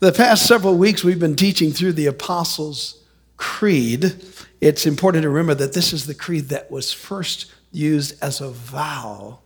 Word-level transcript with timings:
The 0.00 0.12
past 0.12 0.46
several 0.46 0.78
weeks, 0.78 1.02
we've 1.02 1.18
been 1.18 1.34
teaching 1.34 1.72
through 1.72 1.94
the 1.94 2.06
Apostles' 2.06 3.02
Creed. 3.36 4.24
It's 4.60 4.86
important 4.86 5.22
to 5.22 5.28
remember 5.28 5.56
that 5.56 5.72
this 5.72 5.92
is 5.92 6.06
the 6.06 6.14
creed 6.14 6.50
that 6.50 6.70
was 6.70 6.92
first 6.92 7.50
used 7.72 8.14
as 8.22 8.40
a 8.40 8.48
vow 8.48 9.40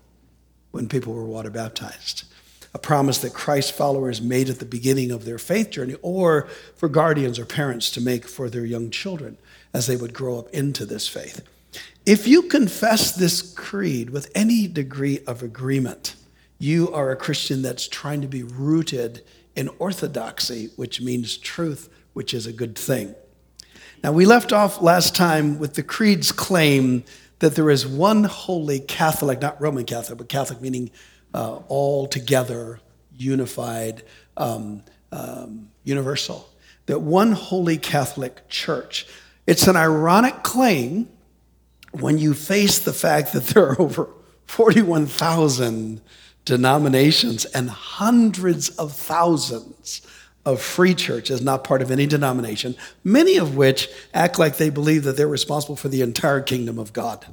when 0.70 0.90
people 0.90 1.14
were 1.14 1.24
water 1.24 1.48
baptized. 1.48 2.24
A 2.74 2.78
promise 2.78 3.16
that 3.20 3.32
Christ 3.32 3.72
followers 3.72 4.20
made 4.20 4.50
at 4.50 4.58
the 4.58 4.66
beginning 4.66 5.10
of 5.10 5.24
their 5.24 5.38
faith 5.38 5.70
journey, 5.70 5.96
or 6.02 6.48
for 6.76 6.86
guardians 6.90 7.38
or 7.38 7.46
parents 7.46 7.90
to 7.92 8.02
make 8.02 8.28
for 8.28 8.50
their 8.50 8.66
young 8.66 8.90
children 8.90 9.38
as 9.72 9.86
they 9.86 9.96
would 9.96 10.12
grow 10.12 10.38
up 10.38 10.50
into 10.50 10.84
this 10.84 11.08
faith. 11.08 11.40
If 12.04 12.28
you 12.28 12.42
confess 12.42 13.12
this 13.12 13.40
creed 13.54 14.10
with 14.10 14.30
any 14.34 14.68
degree 14.68 15.20
of 15.26 15.42
agreement, 15.42 16.14
you 16.58 16.92
are 16.92 17.10
a 17.10 17.16
Christian 17.16 17.62
that's 17.62 17.88
trying 17.88 18.20
to 18.20 18.28
be 18.28 18.42
rooted 18.42 19.22
in 19.56 19.68
orthodoxy, 19.78 20.70
which 20.76 21.00
means 21.00 21.36
truth, 21.36 21.88
which 22.12 22.34
is 22.34 22.46
a 22.46 22.52
good 22.52 22.76
thing. 22.76 23.14
Now, 24.02 24.12
we 24.12 24.26
left 24.26 24.52
off 24.52 24.82
last 24.82 25.14
time 25.14 25.58
with 25.58 25.74
the 25.74 25.82
Creed's 25.82 26.32
claim 26.32 27.04
that 27.38 27.54
there 27.54 27.70
is 27.70 27.86
one 27.86 28.24
holy 28.24 28.80
Catholic, 28.80 29.40
not 29.40 29.60
Roman 29.60 29.84
Catholic, 29.84 30.18
but 30.18 30.28
Catholic 30.28 30.60
meaning 30.60 30.90
uh, 31.34 31.60
all 31.68 32.06
together, 32.06 32.80
unified, 33.16 34.02
um, 34.36 34.82
um, 35.12 35.70
universal, 35.84 36.48
that 36.86 37.00
one 37.00 37.32
holy 37.32 37.78
Catholic 37.78 38.48
church. 38.48 39.06
It's 39.46 39.66
an 39.66 39.76
ironic 39.76 40.42
claim 40.42 41.08
when 41.92 42.18
you 42.18 42.34
face 42.34 42.78
the 42.78 42.92
fact 42.92 43.32
that 43.32 43.44
there 43.46 43.68
are 43.68 43.80
over 43.80 44.08
41,000 44.46 46.00
denominations 46.44 47.44
and 47.46 47.70
hundreds 47.70 48.68
of 48.70 48.92
thousands 48.92 50.02
of 50.44 50.60
free 50.60 50.94
churches, 50.94 51.40
not 51.40 51.62
part 51.62 51.82
of 51.82 51.90
any 51.90 52.06
denomination, 52.06 52.74
many 53.04 53.36
of 53.36 53.56
which 53.56 53.88
act 54.12 54.38
like 54.38 54.56
they 54.56 54.70
believe 54.70 55.04
that 55.04 55.16
they're 55.16 55.28
responsible 55.28 55.76
for 55.76 55.88
the 55.88 56.02
entire 56.02 56.40
kingdom 56.40 56.78
of 56.78 56.92
God, 56.92 57.24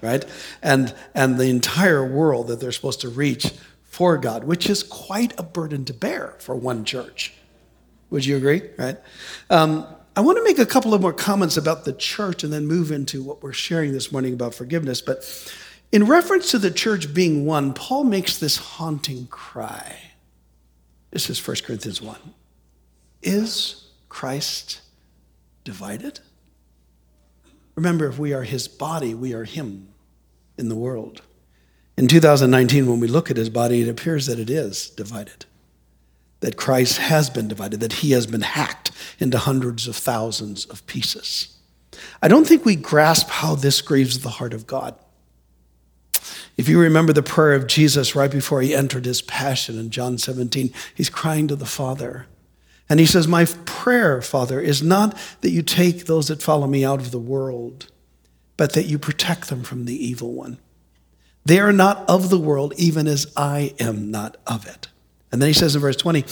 right? 0.00 0.24
And, 0.62 0.94
and 1.12 1.38
the 1.38 1.48
entire 1.48 2.06
world 2.06 2.46
that 2.48 2.60
they're 2.60 2.72
supposed 2.72 3.00
to 3.00 3.08
reach 3.08 3.52
for 3.82 4.16
God, 4.16 4.44
which 4.44 4.70
is 4.70 4.84
quite 4.84 5.38
a 5.38 5.42
burden 5.42 5.84
to 5.86 5.92
bear 5.92 6.36
for 6.38 6.54
one 6.54 6.84
church. 6.84 7.34
Would 8.10 8.24
you 8.24 8.36
agree, 8.36 8.62
right? 8.78 8.98
Um, 9.50 9.86
I 10.16 10.20
want 10.20 10.38
to 10.38 10.44
make 10.44 10.58
a 10.58 10.66
couple 10.66 10.94
of 10.94 11.00
more 11.00 11.12
comments 11.12 11.56
about 11.56 11.84
the 11.84 11.92
church 11.92 12.44
and 12.44 12.52
then 12.52 12.66
move 12.66 12.92
into 12.92 13.22
what 13.22 13.42
we're 13.42 13.52
sharing 13.52 13.92
this 13.92 14.12
morning 14.12 14.32
about 14.32 14.54
forgiveness. 14.54 15.00
But 15.00 15.24
in 15.92 16.06
reference 16.06 16.50
to 16.52 16.58
the 16.58 16.70
church 16.70 17.12
being 17.12 17.44
one, 17.44 17.72
Paul 17.72 18.04
makes 18.04 18.38
this 18.38 18.56
haunting 18.56 19.26
cry. 19.26 19.96
This 21.10 21.28
is 21.28 21.46
1 21.46 21.58
Corinthians 21.64 22.00
1. 22.00 22.16
Is 23.22 23.88
Christ 24.08 24.80
divided? 25.64 26.20
Remember, 27.74 28.06
if 28.06 28.18
we 28.18 28.32
are 28.32 28.42
his 28.42 28.68
body, 28.68 29.14
we 29.14 29.32
are 29.32 29.44
him 29.44 29.88
in 30.56 30.68
the 30.68 30.76
world. 30.76 31.22
In 31.96 32.06
2019, 32.08 32.86
when 32.86 33.00
we 33.00 33.08
look 33.08 33.30
at 33.30 33.36
his 33.36 33.50
body, 33.50 33.82
it 33.82 33.88
appears 33.88 34.26
that 34.26 34.38
it 34.38 34.48
is 34.48 34.90
divided, 34.90 35.44
that 36.40 36.56
Christ 36.56 36.98
has 36.98 37.28
been 37.28 37.48
divided, 37.48 37.80
that 37.80 37.94
he 37.94 38.12
has 38.12 38.26
been 38.26 38.42
hacked 38.42 38.90
into 39.18 39.38
hundreds 39.38 39.86
of 39.86 39.96
thousands 39.96 40.64
of 40.66 40.86
pieces. 40.86 41.56
I 42.22 42.28
don't 42.28 42.46
think 42.46 42.64
we 42.64 42.76
grasp 42.76 43.28
how 43.28 43.54
this 43.54 43.82
grieves 43.82 44.20
the 44.20 44.30
heart 44.30 44.54
of 44.54 44.66
God. 44.66 44.94
If 46.60 46.68
you 46.68 46.78
remember 46.78 47.14
the 47.14 47.22
prayer 47.22 47.54
of 47.54 47.66
Jesus 47.66 48.14
right 48.14 48.30
before 48.30 48.60
he 48.60 48.74
entered 48.74 49.06
his 49.06 49.22
passion 49.22 49.78
in 49.78 49.88
John 49.88 50.18
17, 50.18 50.74
he's 50.94 51.08
crying 51.08 51.48
to 51.48 51.56
the 51.56 51.64
Father. 51.64 52.26
And 52.86 53.00
he 53.00 53.06
says, 53.06 53.26
My 53.26 53.46
prayer, 53.64 54.20
Father, 54.20 54.60
is 54.60 54.82
not 54.82 55.16
that 55.40 55.52
you 55.52 55.62
take 55.62 56.04
those 56.04 56.28
that 56.28 56.42
follow 56.42 56.66
me 56.66 56.84
out 56.84 57.00
of 57.00 57.12
the 57.12 57.18
world, 57.18 57.90
but 58.58 58.74
that 58.74 58.84
you 58.84 58.98
protect 58.98 59.48
them 59.48 59.62
from 59.62 59.86
the 59.86 59.94
evil 59.94 60.34
one. 60.34 60.58
They 61.46 61.60
are 61.60 61.72
not 61.72 62.06
of 62.10 62.28
the 62.28 62.38
world, 62.38 62.74
even 62.76 63.06
as 63.06 63.32
I 63.38 63.74
am 63.80 64.10
not 64.10 64.36
of 64.46 64.66
it. 64.66 64.88
And 65.32 65.40
then 65.40 65.48
he 65.48 65.54
says 65.54 65.74
in 65.74 65.80
verse 65.80 65.96
20, 65.96 66.26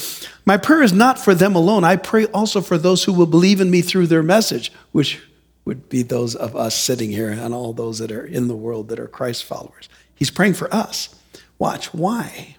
My 0.45 0.57
prayer 0.57 0.83
is 0.83 0.93
not 0.93 1.17
for 1.17 1.33
them 1.33 1.55
alone. 1.55 1.83
I 1.83 1.95
pray 1.95 2.25
also 2.25 2.61
for 2.61 2.77
those 2.77 3.03
who 3.03 3.13
will 3.13 3.25
believe 3.25 3.61
in 3.61 3.71
me 3.71 3.81
through 3.81 4.05
their 4.05 4.21
message, 4.21 4.71
which 4.91 5.23
would 5.65 5.89
be 5.89 6.03
those 6.03 6.35
of 6.35 6.55
us 6.55 6.75
sitting 6.75 7.09
here 7.09 7.31
and 7.31 7.51
all 7.51 7.73
those 7.73 7.97
that 7.97 8.11
are 8.11 8.25
in 8.25 8.47
the 8.47 8.55
world 8.55 8.89
that 8.89 8.99
are 8.99 9.07
Christ 9.07 9.43
followers. 9.43 9.89
He's 10.19 10.29
praying 10.29 10.55
for 10.55 10.71
us. 10.73 11.15
Watch, 11.57 11.93
why? 11.93 12.57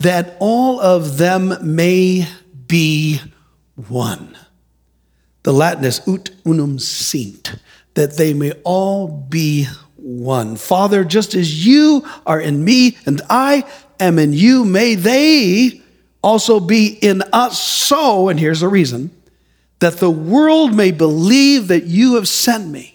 That 0.00 0.36
all 0.40 0.80
of 0.80 1.16
them 1.16 1.54
may 1.62 2.26
be 2.66 3.20
one. 3.88 4.36
The 5.44 5.52
Latin 5.52 5.84
is 5.84 6.06
ut 6.06 6.30
unum 6.44 6.80
sint, 6.80 7.54
that 7.94 8.16
they 8.16 8.34
may 8.34 8.52
all 8.64 9.08
be 9.08 9.68
one. 9.96 10.56
Father, 10.56 11.04
just 11.04 11.34
as 11.34 11.64
you 11.64 12.04
are 12.26 12.40
in 12.40 12.64
me 12.64 12.98
and 13.06 13.22
I 13.30 13.64
am 14.00 14.18
in 14.18 14.32
you, 14.32 14.64
may 14.64 14.96
they 14.96 15.80
also 16.22 16.58
be 16.60 16.98
in 17.00 17.22
us 17.32 17.60
so, 17.60 18.28
and 18.28 18.38
here's 18.38 18.60
the 18.60 18.68
reason, 18.68 19.10
that 19.78 19.98
the 19.98 20.10
world 20.10 20.74
may 20.74 20.90
believe 20.90 21.68
that 21.68 21.84
you 21.84 22.16
have 22.16 22.28
sent 22.28 22.68
me. 22.68 22.91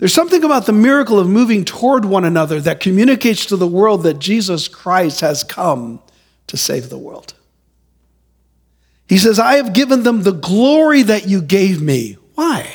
There's 0.00 0.14
something 0.14 0.42
about 0.44 0.64
the 0.64 0.72
miracle 0.72 1.18
of 1.18 1.28
moving 1.28 1.62
toward 1.62 2.06
one 2.06 2.24
another 2.24 2.58
that 2.62 2.80
communicates 2.80 3.44
to 3.46 3.56
the 3.56 3.66
world 3.66 4.02
that 4.04 4.18
Jesus 4.18 4.66
Christ 4.66 5.20
has 5.20 5.44
come 5.44 6.00
to 6.46 6.56
save 6.56 6.88
the 6.88 6.96
world. 6.96 7.34
He 9.06 9.18
says, 9.18 9.38
I 9.38 9.56
have 9.56 9.74
given 9.74 10.02
them 10.02 10.22
the 10.22 10.32
glory 10.32 11.02
that 11.02 11.28
you 11.28 11.42
gave 11.42 11.82
me. 11.82 12.16
Why? 12.34 12.66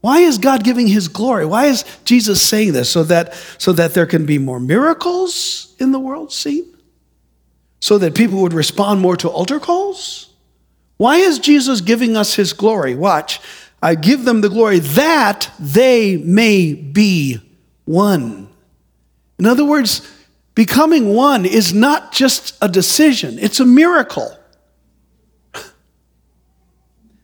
Why 0.00 0.20
is 0.20 0.38
God 0.38 0.62
giving 0.62 0.86
his 0.86 1.08
glory? 1.08 1.44
Why 1.44 1.66
is 1.66 1.84
Jesus 2.04 2.40
saying 2.40 2.72
this? 2.72 2.88
So 2.88 3.02
that, 3.02 3.34
so 3.58 3.72
that 3.72 3.94
there 3.94 4.06
can 4.06 4.24
be 4.24 4.38
more 4.38 4.60
miracles 4.60 5.74
in 5.80 5.90
the 5.90 5.98
world 5.98 6.32
seen? 6.32 6.64
So 7.80 7.98
that 7.98 8.14
people 8.14 8.40
would 8.42 8.52
respond 8.52 9.00
more 9.00 9.16
to 9.16 9.28
altar 9.28 9.58
calls? 9.58 10.32
Why 10.98 11.16
is 11.16 11.40
Jesus 11.40 11.80
giving 11.80 12.16
us 12.16 12.34
his 12.34 12.52
glory? 12.52 12.94
Watch. 12.94 13.40
I 13.82 13.94
give 13.94 14.24
them 14.24 14.40
the 14.40 14.48
glory 14.48 14.78
that 14.78 15.50
they 15.58 16.16
may 16.16 16.74
be 16.74 17.40
one. 17.84 18.48
In 19.38 19.46
other 19.46 19.64
words, 19.64 20.06
becoming 20.54 21.14
one 21.14 21.46
is 21.46 21.72
not 21.72 22.12
just 22.12 22.56
a 22.60 22.68
decision, 22.68 23.38
it's 23.38 23.58
a 23.58 23.64
miracle. 23.64 24.38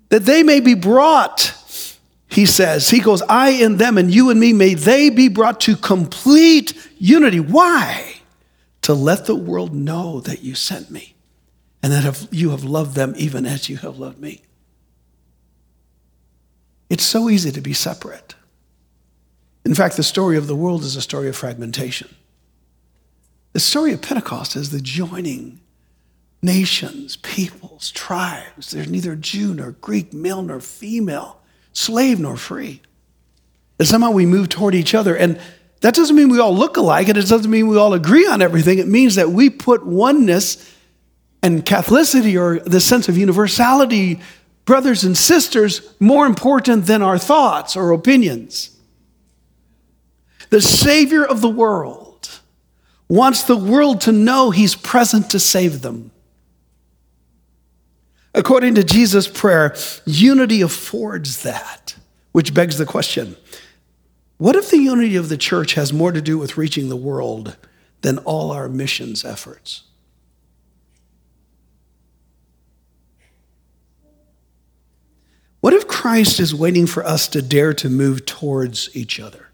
that 0.08 0.24
they 0.24 0.42
may 0.42 0.60
be 0.60 0.74
brought, 0.74 1.54
he 2.28 2.46
says. 2.46 2.88
He 2.88 3.00
goes, 3.00 3.20
I 3.22 3.50
in 3.50 3.76
them 3.76 3.98
and 3.98 4.10
you 4.12 4.30
and 4.30 4.40
me, 4.40 4.54
may 4.54 4.72
they 4.72 5.10
be 5.10 5.28
brought 5.28 5.60
to 5.60 5.76
complete 5.76 6.72
unity. 6.98 7.40
Why? 7.40 8.14
To 8.82 8.94
let 8.94 9.26
the 9.26 9.34
world 9.34 9.74
know 9.74 10.20
that 10.20 10.42
you 10.42 10.54
sent 10.54 10.90
me 10.90 11.16
and 11.82 11.92
that 11.92 12.28
you 12.32 12.50
have 12.50 12.64
loved 12.64 12.94
them 12.94 13.14
even 13.18 13.44
as 13.44 13.68
you 13.68 13.76
have 13.76 13.98
loved 13.98 14.20
me. 14.20 14.40
It's 16.88 17.04
so 17.04 17.28
easy 17.28 17.50
to 17.52 17.60
be 17.60 17.72
separate. 17.72 18.34
In 19.64 19.74
fact, 19.74 19.97
the 19.97 20.02
story 20.02 20.36
of 20.36 20.47
the 20.47 20.54
world 20.54 20.82
is 20.82 20.94
a 20.94 21.02
story 21.02 21.28
of 21.28 21.36
fragmentation. 21.36 22.14
The 23.52 23.60
story 23.60 23.92
of 23.92 24.02
Pentecost 24.02 24.54
is 24.54 24.70
the 24.70 24.80
joining 24.80 25.60
nations, 26.42 27.16
peoples, 27.16 27.91
tribes. 27.91 28.70
There's 28.70 28.88
neither 28.88 29.16
Jew 29.16 29.54
nor 29.54 29.72
Greek, 29.72 30.12
male 30.12 30.42
nor 30.42 30.60
female, 30.60 31.41
slave 31.72 32.20
nor 32.20 32.36
free. 32.36 32.82
And 33.78 33.88
somehow 33.88 34.10
we 34.10 34.26
move 34.26 34.48
toward 34.48 34.74
each 34.74 34.94
other. 34.94 35.16
And 35.16 35.41
that 35.80 35.94
doesn't 35.94 36.16
mean 36.16 36.28
we 36.28 36.38
all 36.38 36.54
look 36.54 36.76
alike, 36.76 37.08
and 37.08 37.18
it 37.18 37.26
doesn't 37.26 37.50
mean 37.50 37.66
we 37.66 37.76
all 37.76 37.92
agree 37.92 38.26
on 38.26 38.41
everything. 38.41 38.78
It 38.78 38.88
means 38.88 39.16
that 39.16 39.30
we 39.30 39.50
put 39.50 39.84
oneness 39.84 40.72
and 41.42 41.64
Catholicity 41.64 42.41
or 42.41 42.60
the 42.60 42.80
sense 42.80 43.09
of 43.09 43.18
universality 43.18 44.21
brothers 44.66 45.04
and 45.04 45.16
sisters, 45.16 45.95
more 45.98 46.27
important 46.27 46.84
than 46.84 47.01
our 47.01 47.18
thoughts 47.18 47.77
or 47.77 47.92
opinions. 47.92 48.77
The 50.51 50.60
Savior 50.60 51.24
of 51.24 51.41
the 51.41 51.48
world 51.48 52.41
wants 53.09 53.45
the 53.45 53.57
world 53.57 54.03
to 54.03 54.13
know 54.13 54.51
He's 54.51 54.74
present 54.74 55.30
to 55.30 55.41
save 55.41 55.80
them. 55.80 56.10
According 58.34 58.74
to 58.74 58.84
Jesus' 58.84 59.28
prayer, 59.28 59.74
unity 60.04 60.60
affords 60.60 61.42
that, 61.42 61.97
which 62.33 62.53
begs 62.53 62.77
the 62.77 62.84
question 62.84 63.36
what 64.39 64.57
if 64.57 64.71
the 64.71 64.78
unity 64.78 65.16
of 65.16 65.30
the 65.30 65.39
church 65.39 65.74
has 65.74 65.95
more 65.95 66.12
to 66.12 66.21
do 66.21 66.36
with 66.36 66.59
reaching 66.59 66.91
the 66.91 66.97
world 66.97 67.57
than 68.03 68.19
all 68.19 68.51
our 68.51 68.69
missions 68.69 69.24
efforts? 69.24 69.84
What 75.66 75.74
if 75.74 75.89
Christ 75.89 76.39
is 76.39 76.54
waiting 76.54 76.86
for 76.86 77.04
us 77.04 77.27
to 77.27 77.42
dare 77.42 77.74
to 77.74 77.89
move 77.89 78.24
towards 78.24 78.89
each 78.95 79.18
other? 79.18 79.48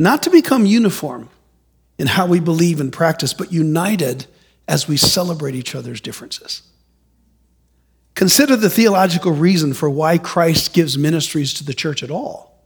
Not 0.00 0.24
to 0.24 0.30
become 0.30 0.66
uniform 0.66 1.28
in 1.96 2.08
how 2.08 2.26
we 2.26 2.40
believe 2.40 2.80
and 2.80 2.92
practice, 2.92 3.32
but 3.32 3.52
united 3.52 4.26
as 4.66 4.88
we 4.88 4.96
celebrate 4.96 5.54
each 5.54 5.76
other's 5.76 6.00
differences. 6.00 6.62
Consider 8.16 8.56
the 8.56 8.68
theological 8.68 9.30
reason 9.30 9.74
for 9.74 9.88
why 9.88 10.18
Christ 10.18 10.74
gives 10.74 10.98
ministries 10.98 11.54
to 11.54 11.64
the 11.64 11.72
church 11.72 12.02
at 12.02 12.10
all. 12.10 12.60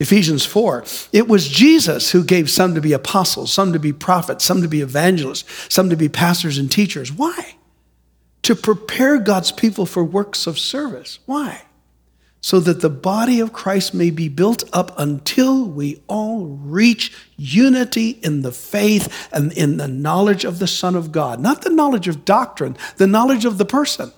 Ephesians 0.00 0.44
4, 0.44 0.84
it 1.12 1.28
was 1.28 1.46
Jesus 1.46 2.10
who 2.10 2.24
gave 2.24 2.50
some 2.50 2.74
to 2.74 2.80
be 2.80 2.92
apostles, 2.92 3.52
some 3.52 3.72
to 3.72 3.78
be 3.78 3.92
prophets, 3.92 4.44
some 4.44 4.62
to 4.62 4.68
be 4.68 4.80
evangelists, 4.80 5.72
some 5.72 5.90
to 5.90 5.96
be 5.96 6.08
pastors 6.08 6.58
and 6.58 6.72
teachers. 6.72 7.12
Why? 7.12 7.54
To 8.44 8.54
prepare 8.54 9.18
God's 9.18 9.52
people 9.52 9.84
for 9.84 10.02
works 10.02 10.46
of 10.46 10.58
service. 10.58 11.18
Why? 11.26 11.62
So 12.40 12.60
that 12.60 12.80
the 12.80 12.90
body 12.90 13.40
of 13.40 13.52
Christ 13.52 13.94
may 13.94 14.10
be 14.10 14.28
built 14.28 14.64
up 14.72 14.98
until 14.98 15.64
we 15.64 16.02
all 16.08 16.44
reach 16.46 17.12
unity 17.36 18.10
in 18.22 18.42
the 18.42 18.52
faith 18.52 19.28
and 19.32 19.52
in 19.52 19.78
the 19.78 19.88
knowledge 19.88 20.44
of 20.44 20.58
the 20.58 20.66
Son 20.66 20.94
of 20.94 21.10
God. 21.10 21.40
Not 21.40 21.62
the 21.62 21.70
knowledge 21.70 22.06
of 22.06 22.24
doctrine, 22.24 22.76
the 22.96 23.06
knowledge 23.06 23.44
of 23.44 23.58
the 23.58 23.64
person 23.64 24.12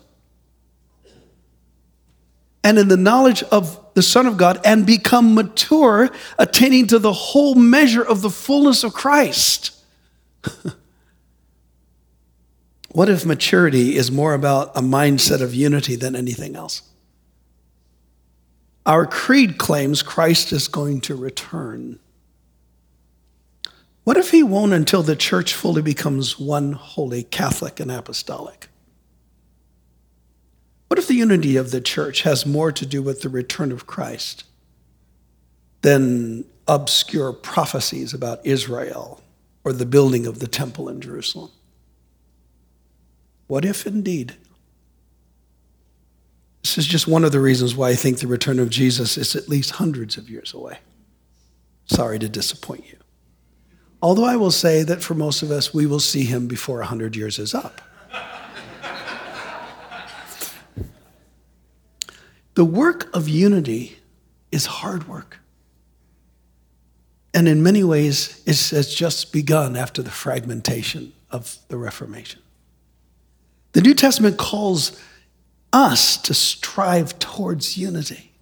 and 2.66 2.80
in 2.80 2.88
the 2.88 2.96
knowledge 2.96 3.44
of 3.44 3.78
the 3.94 4.02
Son 4.02 4.26
of 4.26 4.36
God 4.36 4.60
and 4.64 4.84
become 4.84 5.36
mature, 5.36 6.10
attaining 6.36 6.88
to 6.88 6.98
the 6.98 7.12
whole 7.12 7.54
measure 7.54 8.02
of 8.02 8.22
the 8.22 8.30
fullness 8.30 8.82
of 8.82 8.92
Christ. 8.92 9.70
what 12.96 13.10
if 13.10 13.26
maturity 13.26 13.94
is 13.94 14.10
more 14.10 14.32
about 14.32 14.74
a 14.74 14.80
mindset 14.80 15.42
of 15.42 15.54
unity 15.54 15.96
than 15.96 16.16
anything 16.16 16.56
else? 16.56 16.80
Our 18.86 19.04
creed 19.04 19.58
claims 19.58 20.00
Christ 20.00 20.50
is 20.50 20.66
going 20.66 21.02
to 21.02 21.14
return. 21.14 21.98
What 24.04 24.16
if 24.16 24.30
he 24.30 24.42
won't 24.42 24.72
until 24.72 25.02
the 25.02 25.14
church 25.14 25.52
fully 25.52 25.82
becomes 25.82 26.38
one 26.38 26.72
holy 26.72 27.22
Catholic 27.22 27.80
and 27.80 27.92
apostolic? 27.92 28.70
What 30.88 30.98
if 30.98 31.06
the 31.06 31.16
unity 31.16 31.58
of 31.58 31.72
the 31.72 31.82
church 31.82 32.22
has 32.22 32.46
more 32.46 32.72
to 32.72 32.86
do 32.86 33.02
with 33.02 33.20
the 33.20 33.28
return 33.28 33.72
of 33.72 33.86
Christ 33.86 34.44
than 35.82 36.46
obscure 36.66 37.34
prophecies 37.34 38.14
about 38.14 38.46
Israel 38.46 39.20
or 39.64 39.74
the 39.74 39.84
building 39.84 40.26
of 40.26 40.38
the 40.38 40.48
temple 40.48 40.88
in 40.88 41.02
Jerusalem? 41.02 41.50
What 43.46 43.64
if 43.64 43.86
indeed? 43.86 44.34
This 46.62 46.78
is 46.78 46.86
just 46.86 47.06
one 47.06 47.24
of 47.24 47.32
the 47.32 47.40
reasons 47.40 47.76
why 47.76 47.90
I 47.90 47.94
think 47.94 48.18
the 48.18 48.26
return 48.26 48.58
of 48.58 48.70
Jesus 48.70 49.16
is 49.16 49.36
at 49.36 49.48
least 49.48 49.72
hundreds 49.72 50.16
of 50.16 50.28
years 50.28 50.52
away. 50.52 50.78
Sorry 51.86 52.18
to 52.18 52.28
disappoint 52.28 52.84
you. 52.88 52.98
Although 54.02 54.24
I 54.24 54.36
will 54.36 54.50
say 54.50 54.82
that 54.82 55.02
for 55.02 55.14
most 55.14 55.42
of 55.42 55.50
us, 55.50 55.72
we 55.72 55.86
will 55.86 56.00
see 56.00 56.24
him 56.24 56.48
before 56.48 56.78
100 56.78 57.14
years 57.16 57.38
is 57.38 57.54
up. 57.54 57.80
The 62.54 62.64
work 62.64 63.14
of 63.14 63.28
unity 63.28 63.98
is 64.50 64.66
hard 64.66 65.06
work. 65.06 65.40
And 67.34 67.46
in 67.46 67.62
many 67.62 67.84
ways, 67.84 68.42
it 68.46 68.58
has 68.74 68.94
just 68.94 69.30
begun 69.30 69.76
after 69.76 70.02
the 70.02 70.10
fragmentation 70.10 71.12
of 71.30 71.58
the 71.68 71.76
Reformation. 71.76 72.40
The 73.76 73.82
New 73.82 73.92
Testament 73.92 74.38
calls 74.38 74.98
us 75.70 76.16
to 76.22 76.32
strive 76.32 77.18
towards 77.18 77.76
unity. 77.76 78.32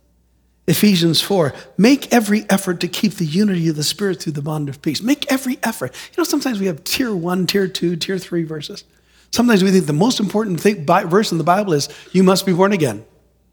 Ephesians 0.69 1.21
4, 1.23 1.53
make 1.77 2.13
every 2.13 2.49
effort 2.49 2.79
to 2.83 2.87
keep 2.87 3.15
the 3.15 3.25
unity 3.25 3.69
of 3.69 3.75
the 3.75 3.83
Spirit 3.83 4.23
through 4.23 4.35
the 4.35 4.43
bond 4.43 4.69
of 4.69 4.81
peace. 4.81 5.03
Make 5.03 5.33
every 5.33 5.59
effort. 5.65 5.93
You 6.13 6.19
know, 6.19 6.25
sometimes 6.25 6.61
we 6.61 6.67
have 6.67 6.85
tier 6.85 7.13
one, 7.13 7.49
tier 7.49 7.67
two, 7.67 7.97
tier 7.97 8.17
three 8.17 8.45
verses. 8.45 8.85
Sometimes 9.33 9.65
we 9.65 9.73
think 9.73 9.87
the 9.87 9.93
most 9.93 10.21
important 10.21 10.61
thing, 10.61 10.87
verse 10.87 11.33
in 11.33 11.39
the 11.39 11.43
Bible 11.43 11.73
is, 11.73 11.89
you 12.13 12.23
must 12.23 12.47
be 12.47 12.53
born 12.53 12.71
again. 12.71 13.05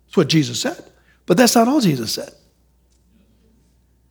That's 0.05 0.17
what 0.17 0.27
Jesus 0.29 0.61
said. 0.61 0.85
But 1.25 1.37
that's 1.37 1.55
not 1.55 1.67
all 1.67 1.81
Jesus 1.81 2.13
said. 2.13 2.31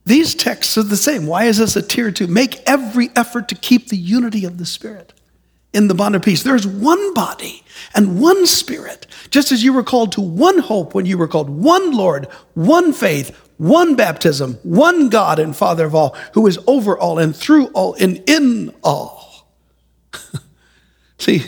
These 0.05 0.35
texts 0.35 0.77
are 0.77 0.83
the 0.83 0.97
same. 0.97 1.25
Why 1.25 1.45
is 1.45 1.59
this 1.59 1.77
a 1.77 1.83
tier 1.83 2.11
two? 2.11 2.27
Make 2.27 2.69
every 2.69 3.11
effort 3.15 3.47
to 3.47 3.55
keep 3.55 3.91
the 3.91 3.97
unity 3.97 4.45
of 4.45 4.59
the 4.59 4.67
Spirit 4.67 5.13
in 5.73 5.89
the 5.89 5.95
bond 5.95 6.17
of 6.17 6.23
peace. 6.23 6.43
There's 6.43 6.67
one 6.67 7.15
body 7.15 7.63
and 7.95 8.21
one 8.21 8.47
Spirit, 8.47 9.07
just 9.31 9.53
as 9.53 9.63
you 9.63 9.73
were 9.73 9.83
called 9.83 10.13
to 10.13 10.21
one 10.21 10.59
hope 10.59 10.95
when 10.95 11.07
you 11.07 11.17
were 11.17 11.29
called 11.29 11.51
one 11.51 11.93
Lord, 11.93 12.27
one 12.55 12.93
faith, 12.93 13.37
one 13.57 13.95
baptism, 13.95 14.55
one 14.63 15.09
God 15.09 15.39
and 15.39 15.57
Father 15.57 15.85
of 15.85 15.95
all, 15.95 16.17
who 16.35 16.47
is 16.47 16.59
over 16.67 16.99
all 16.99 17.19
and 17.19 17.35
through 17.35 17.67
all 17.69 17.95
and 17.95 18.23
in 18.29 18.75
all. 18.83 19.49
See, 21.19 21.43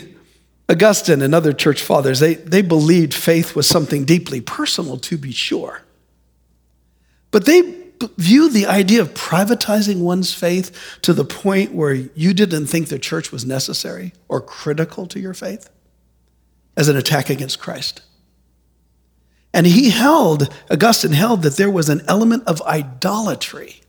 Augustine 0.68 1.22
and 1.22 1.34
other 1.34 1.52
church 1.52 1.82
fathers, 1.82 2.20
they, 2.20 2.34
they 2.34 2.62
believed 2.62 3.14
faith 3.14 3.56
was 3.56 3.66
something 3.66 4.04
deeply 4.04 4.40
personal, 4.40 4.98
to 4.98 5.18
be 5.18 5.32
sure. 5.32 5.82
But 7.30 7.46
they 7.46 7.81
viewed 8.16 8.52
the 8.52 8.66
idea 8.66 9.00
of 9.00 9.14
privatizing 9.14 10.00
one's 10.00 10.32
faith 10.34 10.98
to 11.02 11.12
the 11.12 11.24
point 11.24 11.72
where 11.72 11.94
you 11.94 12.34
didn't 12.34 12.66
think 12.66 12.88
the 12.88 12.98
church 12.98 13.32
was 13.32 13.44
necessary 13.44 14.12
or 14.28 14.40
critical 14.40 15.06
to 15.06 15.20
your 15.20 15.34
faith 15.34 15.68
as 16.76 16.88
an 16.88 16.96
attack 16.96 17.30
against 17.30 17.60
Christ. 17.60 18.02
And 19.54 19.66
he 19.66 19.90
held, 19.90 20.52
Augustine 20.70 21.12
held, 21.12 21.42
that 21.42 21.56
there 21.56 21.70
was 21.70 21.88
an 21.88 22.02
element 22.08 22.44
of 22.46 22.62
idolatry 22.62 23.80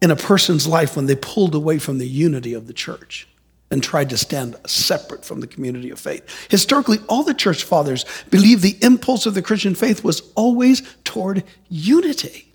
in 0.00 0.10
a 0.10 0.16
person's 0.16 0.66
life 0.66 0.96
when 0.96 1.06
they 1.06 1.16
pulled 1.16 1.54
away 1.54 1.78
from 1.78 1.98
the 1.98 2.08
unity 2.08 2.54
of 2.54 2.66
the 2.66 2.72
church 2.72 3.28
and 3.70 3.82
tried 3.82 4.10
to 4.10 4.16
stand 4.16 4.56
separate 4.66 5.24
from 5.24 5.40
the 5.40 5.46
community 5.46 5.90
of 5.90 6.00
faith. 6.00 6.48
Historically, 6.50 6.98
all 7.08 7.22
the 7.22 7.34
church 7.34 7.62
fathers 7.62 8.04
believed 8.30 8.62
the 8.62 8.78
impulse 8.82 9.26
of 9.26 9.34
the 9.34 9.42
Christian 9.42 9.74
faith 9.74 10.02
was 10.02 10.32
always 10.34 10.82
toward 11.04 11.44
unity. 11.68 12.52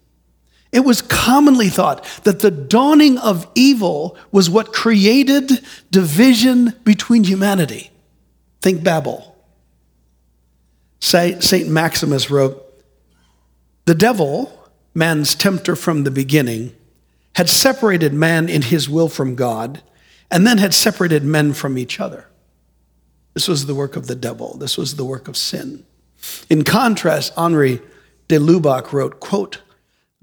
It 0.75 0.83
was 0.83 1.01
commonly 1.01 1.69
thought 1.69 2.04
that 2.25 2.42
the 2.42 2.51
dawning 2.51 3.18
of 3.18 3.48
evil 3.56 4.18
was 4.33 4.50
what 4.50 4.74
created 4.74 5.66
division 5.89 6.74
between 6.83 7.24
humanity. 7.24 7.92
Think 8.60 8.83
Babel. 8.83 9.38
St. 11.00 11.69
Maximus 11.69 12.30
wrote 12.30 12.62
The 13.86 13.95
devil, 13.95 14.69
man's 14.94 15.33
tempter 15.33 15.77
from 15.77 16.04
the 16.04 16.12
beginning, 16.12 16.75
had 17.36 17.48
separated 17.48 18.13
man 18.13 18.50
in 18.50 18.63
his 18.63 18.89
will 18.89 19.07
from 19.07 19.36
God 19.36 19.81
and 20.30 20.45
then 20.45 20.57
had 20.57 20.74
separated 20.74 21.24
men 21.24 21.54
from 21.54 21.77
each 21.77 22.01
other. 22.01 22.27
This 23.33 23.48
was 23.48 23.66
the 23.66 23.75
work 23.75 23.95
of 23.95 24.07
the 24.07 24.16
devil. 24.16 24.57
This 24.57 24.77
was 24.77 24.98
the 24.98 25.06
work 25.06 25.30
of 25.30 25.38
sin. 25.38 25.86
In 26.50 26.65
contrast, 26.65 27.32
Henri 27.38 27.79
de 28.27 28.39
Lubac 28.39 28.91
wrote, 28.91 29.22
quote, 29.22 29.62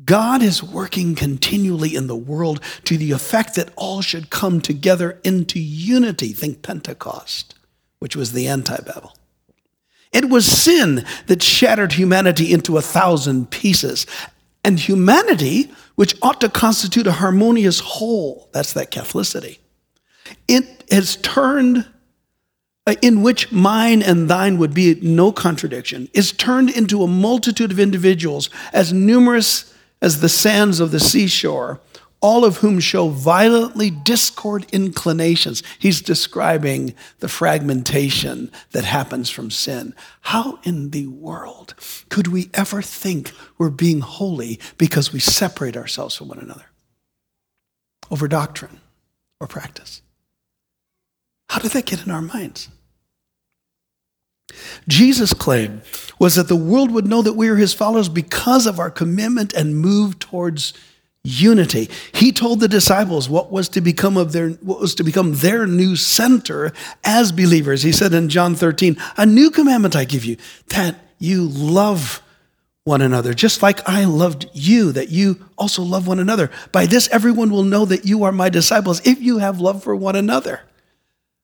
God 0.04 0.42
is 0.42 0.62
working 0.62 1.14
continually 1.14 1.94
in 1.94 2.06
the 2.06 2.16
world 2.16 2.60
to 2.84 2.96
the 2.96 3.12
effect 3.12 3.54
that 3.56 3.70
all 3.76 4.00
should 4.00 4.30
come 4.30 4.60
together 4.60 5.20
into 5.22 5.60
unity. 5.60 6.32
Think 6.32 6.62
Pentecost, 6.62 7.54
which 7.98 8.16
was 8.16 8.32
the 8.32 8.48
anti 8.48 8.76
Babel. 8.80 9.14
It 10.12 10.28
was 10.28 10.46
sin 10.46 11.04
that 11.26 11.42
shattered 11.42 11.92
humanity 11.92 12.52
into 12.52 12.76
a 12.76 12.82
thousand 12.82 13.50
pieces. 13.50 14.06
And 14.64 14.78
humanity, 14.78 15.72
which 15.96 16.14
ought 16.22 16.40
to 16.42 16.48
constitute 16.48 17.06
a 17.06 17.12
harmonious 17.12 17.80
whole, 17.80 18.48
that's 18.52 18.74
that 18.74 18.90
Catholicity, 18.92 19.58
it 20.46 20.84
has 20.90 21.16
turned, 21.16 21.88
uh, 22.86 22.94
in 23.02 23.22
which 23.22 23.50
mine 23.50 24.02
and 24.02 24.28
thine 24.28 24.58
would 24.58 24.72
be 24.72 24.94
no 25.02 25.32
contradiction, 25.32 26.08
is 26.12 26.30
turned 26.32 26.70
into 26.70 27.02
a 27.02 27.08
multitude 27.08 27.72
of 27.72 27.80
individuals 27.80 28.50
as 28.72 28.92
numerous 28.92 29.71
as 30.02 30.20
the 30.20 30.28
sands 30.28 30.80
of 30.80 30.90
the 30.90 31.00
seashore, 31.00 31.80
all 32.20 32.44
of 32.44 32.58
whom 32.58 32.78
show 32.78 33.08
violently 33.08 33.90
discord 33.90 34.66
inclinations. 34.72 35.62
He's 35.78 36.02
describing 36.02 36.94
the 37.20 37.28
fragmentation 37.28 38.50
that 38.72 38.84
happens 38.84 39.30
from 39.30 39.50
sin. 39.50 39.94
How 40.20 40.58
in 40.64 40.90
the 40.90 41.06
world 41.06 41.74
could 42.10 42.28
we 42.28 42.50
ever 42.52 42.82
think 42.82 43.32
we're 43.58 43.70
being 43.70 44.00
holy 44.00 44.60
because 44.76 45.12
we 45.12 45.20
separate 45.20 45.76
ourselves 45.76 46.16
from 46.16 46.28
one 46.28 46.38
another 46.38 46.66
over 48.10 48.28
doctrine 48.28 48.80
or 49.40 49.46
practice? 49.46 50.02
How 51.48 51.60
did 51.60 51.72
that 51.72 51.86
get 51.86 52.04
in 52.04 52.10
our 52.10 52.22
minds? 52.22 52.68
Jesus' 54.88 55.34
claim 55.34 55.82
was 56.18 56.34
that 56.34 56.48
the 56.48 56.56
world 56.56 56.90
would 56.90 57.06
know 57.06 57.22
that 57.22 57.34
we 57.34 57.48
are 57.48 57.56
his 57.56 57.74
followers 57.74 58.08
because 58.08 58.66
of 58.66 58.78
our 58.78 58.90
commitment 58.90 59.52
and 59.52 59.76
move 59.76 60.18
towards 60.18 60.72
unity. 61.24 61.88
He 62.12 62.32
told 62.32 62.58
the 62.58 62.66
disciples 62.68 63.28
what 63.28 63.52
was 63.52 63.68
to 63.70 63.80
become 63.80 64.16
of 64.16 64.32
their 64.32 64.50
what 64.50 64.80
was 64.80 64.94
to 64.96 65.04
become 65.04 65.34
their 65.36 65.66
new 65.66 65.94
center 65.94 66.72
as 67.04 67.30
believers. 67.30 67.82
He 67.82 67.92
said 67.92 68.12
in 68.12 68.28
John 68.28 68.56
13, 68.56 68.96
"A 69.16 69.24
new 69.24 69.50
commandment 69.50 69.94
I 69.94 70.04
give 70.04 70.24
you, 70.24 70.36
that 70.68 70.96
you 71.18 71.46
love 71.46 72.20
one 72.82 73.00
another, 73.00 73.34
just 73.34 73.62
like 73.62 73.88
I 73.88 74.04
loved 74.04 74.50
you, 74.52 74.90
that 74.90 75.10
you 75.10 75.38
also 75.56 75.82
love 75.82 76.08
one 76.08 76.18
another. 76.18 76.50
By 76.72 76.86
this 76.86 77.08
everyone 77.12 77.50
will 77.50 77.62
know 77.62 77.84
that 77.84 78.04
you 78.04 78.24
are 78.24 78.32
my 78.32 78.48
disciples 78.48 79.00
if 79.04 79.20
you 79.20 79.38
have 79.38 79.60
love 79.60 79.84
for 79.84 79.94
one 79.94 80.16
another." 80.16 80.62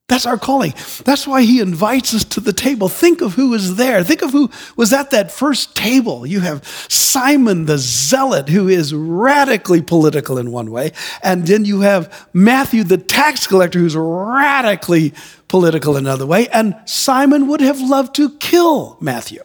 That's 0.09 0.25
our 0.25 0.39
calling. 0.39 0.73
That's 1.05 1.27
why 1.27 1.43
he 1.43 1.61
invites 1.61 2.15
us 2.15 2.25
to 2.25 2.39
the 2.39 2.51
table. 2.51 2.89
Think 2.89 3.21
of 3.21 3.35
who 3.35 3.53
is 3.53 3.75
there. 3.75 4.03
Think 4.03 4.23
of 4.23 4.31
who 4.31 4.49
was 4.75 4.91
at 4.91 5.11
that 5.11 5.31
first 5.31 5.75
table. 5.75 6.25
You 6.25 6.39
have 6.39 6.65
Simon 6.89 7.65
the 7.65 7.77
Zealot, 7.77 8.49
who 8.49 8.67
is 8.67 8.91
radically 8.93 9.83
political 9.83 10.39
in 10.39 10.51
one 10.51 10.71
way. 10.71 10.93
And 11.21 11.45
then 11.45 11.63
you 11.63 11.81
have 11.81 12.27
Matthew 12.33 12.83
the 12.83 12.97
tax 12.97 13.45
collector, 13.45 13.77
who's 13.77 13.95
radically 13.95 15.13
political 15.47 15.95
in 15.95 16.07
another 16.07 16.25
way. 16.25 16.47
And 16.47 16.75
Simon 16.85 17.47
would 17.47 17.61
have 17.61 17.79
loved 17.79 18.15
to 18.15 18.31
kill 18.37 18.97
Matthew. 18.99 19.43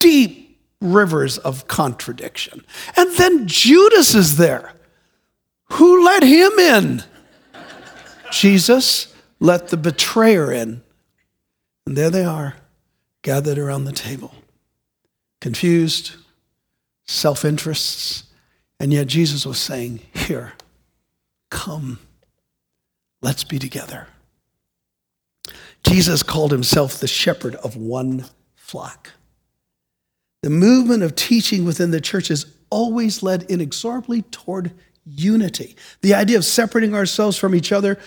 Deep 0.00 0.58
rivers 0.80 1.38
of 1.38 1.68
contradiction. 1.68 2.64
And 2.96 3.12
then 3.16 3.46
Judas 3.46 4.16
is 4.16 4.38
there. 4.38 4.72
Who 5.74 6.04
let 6.04 6.24
him 6.24 6.50
in? 6.58 7.04
Jesus 8.30 9.14
let 9.38 9.68
the 9.68 9.76
betrayer 9.76 10.52
in. 10.52 10.82
And 11.86 11.96
there 11.96 12.10
they 12.10 12.24
are, 12.24 12.56
gathered 13.22 13.58
around 13.58 13.84
the 13.84 13.92
table, 13.92 14.34
confused, 15.40 16.12
self 17.06 17.44
interests. 17.44 18.24
And 18.78 18.92
yet 18.92 19.08
Jesus 19.08 19.44
was 19.44 19.58
saying, 19.58 20.00
Here, 20.14 20.52
come, 21.50 21.98
let's 23.20 23.44
be 23.44 23.58
together. 23.58 24.06
Jesus 25.82 26.22
called 26.22 26.52
himself 26.52 26.98
the 26.98 27.08
shepherd 27.08 27.56
of 27.56 27.76
one 27.76 28.26
flock. 28.54 29.10
The 30.42 30.50
movement 30.50 31.02
of 31.02 31.14
teaching 31.14 31.64
within 31.64 31.90
the 31.90 32.00
church 32.00 32.28
has 32.28 32.46
always 32.70 33.22
led 33.22 33.42
inexorably 33.50 34.22
toward 34.22 34.72
unity. 35.04 35.76
The 36.02 36.14
idea 36.14 36.38
of 36.38 36.44
separating 36.44 36.94
ourselves 36.94 37.36
from 37.36 37.54
each 37.54 37.72
other 37.72 37.98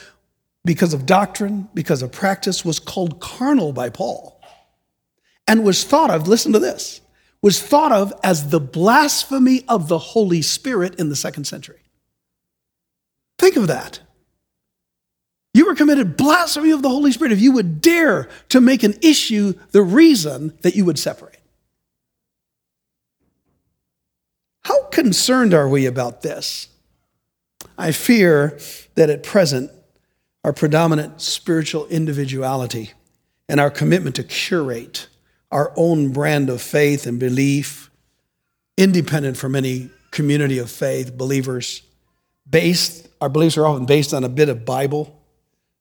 because 0.65 0.93
of 0.93 1.05
doctrine, 1.05 1.67
because 1.73 2.01
of 2.01 2.11
practice, 2.11 2.63
was 2.63 2.79
called 2.79 3.19
carnal 3.19 3.73
by 3.73 3.89
Paul 3.89 4.41
and 5.47 5.63
was 5.63 5.83
thought 5.83 6.09
of, 6.09 6.27
listen 6.27 6.53
to 6.53 6.59
this, 6.59 7.01
was 7.41 7.61
thought 7.61 7.91
of 7.91 8.13
as 8.23 8.49
the 8.49 8.59
blasphemy 8.59 9.65
of 9.67 9.89
the 9.89 9.97
Holy 9.97 10.41
Spirit 10.41 10.95
in 10.95 11.09
the 11.09 11.15
second 11.15 11.45
century. 11.45 11.81
Think 13.37 13.57
of 13.57 13.67
that. 13.67 13.99
You 15.53 15.65
were 15.67 15.75
committed 15.75 16.17
blasphemy 16.17 16.71
of 16.71 16.81
the 16.81 16.89
Holy 16.89 17.11
Spirit 17.11 17.33
if 17.33 17.41
you 17.41 17.51
would 17.51 17.81
dare 17.81 18.29
to 18.49 18.61
make 18.61 18.83
an 18.83 18.95
issue 19.01 19.53
the 19.71 19.83
reason 19.83 20.57
that 20.61 20.75
you 20.75 20.85
would 20.85 20.97
separate. 20.97 21.37
How 24.63 24.85
concerned 24.85 25.53
are 25.53 25.67
we 25.67 25.85
about 25.85 26.21
this? 26.21 26.69
I 27.77 27.91
fear 27.91 28.57
that 28.95 29.09
at 29.09 29.23
present 29.23 29.71
our 30.43 30.53
predominant 30.53 31.21
spiritual 31.21 31.87
individuality 31.87 32.91
and 33.47 33.59
our 33.59 33.71
commitment 33.71 34.15
to 34.15 34.23
curate 34.23 35.07
our 35.51 35.71
own 35.75 36.11
brand 36.11 36.49
of 36.49 36.61
faith 36.61 37.05
and 37.05 37.19
belief, 37.19 37.91
independent 38.75 39.37
from 39.37 39.55
any 39.55 39.89
community 40.09 40.57
of 40.57 40.69
faith, 40.69 41.15
believers, 41.15 41.83
based, 42.49 43.07
our 43.21 43.29
beliefs 43.29 43.57
are 43.57 43.65
often 43.65 43.85
based 43.85 44.13
on 44.13 44.23
a 44.23 44.29
bit 44.29 44.49
of 44.49 44.65
Bible, 44.65 45.21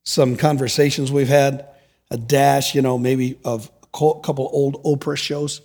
some 0.05 0.37
conversations 0.37 1.11
we've 1.11 1.29
had, 1.29 1.67
a 2.11 2.19
dash, 2.19 2.75
you 2.75 2.83
know, 2.83 2.99
maybe 2.99 3.39
of 3.45 3.71
a 3.83 3.87
couple 3.97 4.51
old 4.53 4.83
Oprah 4.85 5.17
shows, 5.17 5.63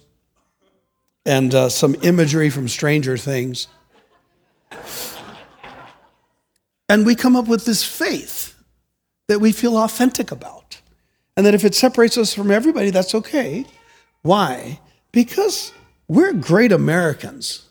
and 1.25 1.53
uh, 1.53 1.67
some 1.67 1.95
imagery 2.01 2.49
from 2.49 2.69
Stranger 2.69 3.17
Things. 3.17 3.67
And 6.87 7.05
we 7.05 7.15
come 7.15 7.35
up 7.35 7.49
with 7.49 7.65
this 7.65 7.83
faith 7.83 8.46
that 9.27 9.39
we 9.39 9.51
feel 9.51 9.77
authentic 9.77 10.31
about. 10.31 10.81
And 11.35 11.45
that 11.45 11.53
if 11.53 11.63
it 11.63 11.75
separates 11.75 12.17
us 12.17 12.33
from 12.33 12.49
everybody, 12.49 12.89
that's 12.89 13.13
okay. 13.13 13.65
Why? 14.23 14.79
Because 15.11 15.71
we're 16.07 16.33
great 16.33 16.71
Americans. 16.71 17.67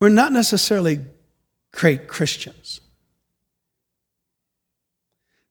We're 0.00 0.08
not 0.08 0.32
necessarily 0.32 1.00
great 1.72 2.08
Christians. 2.08 2.80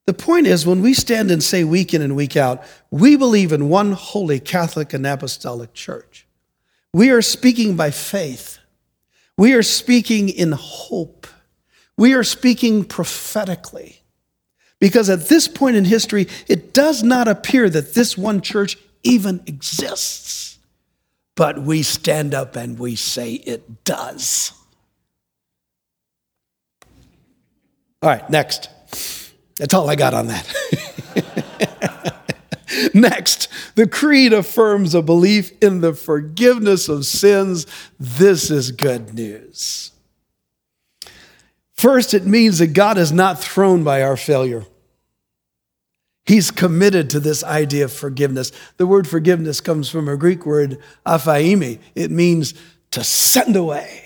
The 0.06 0.12
point 0.14 0.46
is, 0.46 0.66
when 0.66 0.82
we 0.82 0.92
stand 0.92 1.30
and 1.30 1.42
say 1.42 1.64
week 1.64 1.94
in 1.94 2.02
and 2.02 2.14
week 2.14 2.36
out, 2.36 2.62
we 2.90 3.16
believe 3.16 3.52
in 3.52 3.70
one 3.70 3.92
holy 3.92 4.38
Catholic 4.38 4.92
and 4.92 5.06
Apostolic 5.06 5.72
Church. 5.72 6.26
We 6.92 7.10
are 7.10 7.22
speaking 7.22 7.74
by 7.74 7.90
faith. 7.90 8.58
We 9.38 9.54
are 9.54 9.62
speaking 9.62 10.28
in 10.28 10.52
hope. 10.52 11.26
We 11.96 12.12
are 12.12 12.22
speaking 12.22 12.84
prophetically. 12.84 14.03
Because 14.84 15.08
at 15.08 15.28
this 15.28 15.48
point 15.48 15.76
in 15.76 15.86
history, 15.86 16.28
it 16.46 16.74
does 16.74 17.02
not 17.02 17.26
appear 17.26 17.70
that 17.70 17.94
this 17.94 18.18
one 18.18 18.42
church 18.42 18.76
even 19.02 19.42
exists. 19.46 20.58
But 21.36 21.62
we 21.62 21.82
stand 21.82 22.34
up 22.34 22.54
and 22.54 22.78
we 22.78 22.94
say 22.94 23.32
it 23.32 23.84
does. 23.84 24.52
All 28.02 28.10
right, 28.10 28.28
next. 28.28 28.68
That's 29.58 29.72
all 29.72 29.88
I 29.88 29.96
got 29.96 30.12
on 30.12 30.26
that. 30.26 32.20
Next, 32.92 33.48
the 33.76 33.86
creed 33.86 34.34
affirms 34.34 34.94
a 34.94 35.00
belief 35.00 35.50
in 35.62 35.80
the 35.80 35.94
forgiveness 35.94 36.90
of 36.90 37.06
sins. 37.06 37.66
This 37.98 38.50
is 38.50 38.70
good 38.70 39.14
news. 39.14 39.92
First, 41.72 42.12
it 42.12 42.26
means 42.26 42.58
that 42.58 42.74
God 42.74 42.98
is 42.98 43.12
not 43.12 43.40
thrown 43.40 43.82
by 43.82 44.02
our 44.02 44.18
failure. 44.18 44.66
He's 46.26 46.50
committed 46.50 47.10
to 47.10 47.20
this 47.20 47.44
idea 47.44 47.84
of 47.84 47.92
forgiveness. 47.92 48.50
The 48.78 48.86
word 48.86 49.06
forgiveness 49.06 49.60
comes 49.60 49.90
from 49.90 50.08
a 50.08 50.16
Greek 50.16 50.46
word, 50.46 50.78
aphiemi. 51.04 51.80
It 51.94 52.10
means 52.10 52.54
to 52.92 53.04
send 53.04 53.56
away. 53.56 54.00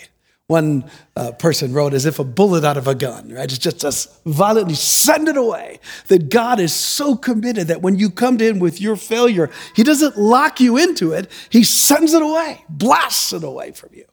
One 0.48 0.90
uh, 1.14 1.32
person 1.32 1.74
wrote, 1.74 1.92
as 1.92 2.06
if 2.06 2.18
a 2.18 2.24
bullet 2.24 2.64
out 2.64 2.78
of 2.78 2.88
a 2.88 2.94
gun, 2.94 3.30
right? 3.30 3.44
It's 3.44 3.58
just 3.58 3.84
us 3.84 4.18
violently 4.24 4.74
send 4.74 5.28
it 5.28 5.36
away. 5.36 5.78
That 6.06 6.30
God 6.30 6.58
is 6.58 6.72
so 6.72 7.14
committed 7.14 7.68
that 7.68 7.82
when 7.82 7.98
you 7.98 8.08
come 8.08 8.38
to 8.38 8.46
Him 8.46 8.58
with 8.58 8.80
your 8.80 8.96
failure, 8.96 9.50
He 9.76 9.84
doesn't 9.84 10.16
lock 10.16 10.58
you 10.58 10.78
into 10.78 11.12
it, 11.12 11.30
He 11.50 11.62
sends 11.62 12.14
it 12.14 12.22
away, 12.22 12.64
blasts 12.68 13.34
it 13.34 13.44
away 13.44 13.72
from 13.72 13.90
you. 13.92 14.06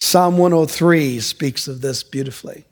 Psalm 0.00 0.38
103 0.38 1.20
speaks 1.20 1.68
of 1.68 1.82
this 1.82 2.02
beautifully. 2.02 2.64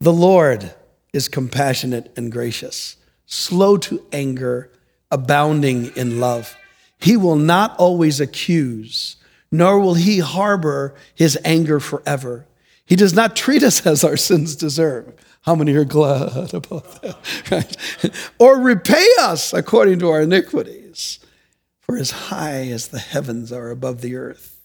The 0.00 0.14
Lord 0.14 0.74
is 1.12 1.28
compassionate 1.28 2.10
and 2.16 2.32
gracious 2.32 2.96
slow 3.26 3.76
to 3.78 4.04
anger, 4.12 4.70
abounding 5.10 5.94
in 5.96 6.20
love. 6.20 6.56
He 6.98 7.16
will 7.16 7.36
not 7.36 7.76
always 7.76 8.20
accuse, 8.20 9.16
nor 9.50 9.78
will 9.78 9.94
he 9.94 10.20
harbor 10.20 10.94
his 11.14 11.38
anger 11.44 11.80
forever. 11.80 12.46
He 12.84 12.96
does 12.96 13.12
not 13.12 13.36
treat 13.36 13.62
us 13.62 13.84
as 13.84 14.04
our 14.04 14.16
sins 14.16 14.56
deserve. 14.56 15.12
How 15.42 15.54
many 15.54 15.74
are 15.74 15.84
glad 15.84 16.54
about 16.54 17.02
that? 17.02 17.16
Right? 17.50 17.76
Or 18.38 18.58
repay 18.58 19.06
us 19.20 19.52
according 19.52 20.00
to 20.00 20.08
our 20.08 20.22
iniquities. 20.22 21.20
For 21.80 21.96
as 21.96 22.10
high 22.10 22.66
as 22.68 22.88
the 22.88 22.98
heavens 22.98 23.52
are 23.52 23.70
above 23.70 24.00
the 24.00 24.16
earth, 24.16 24.56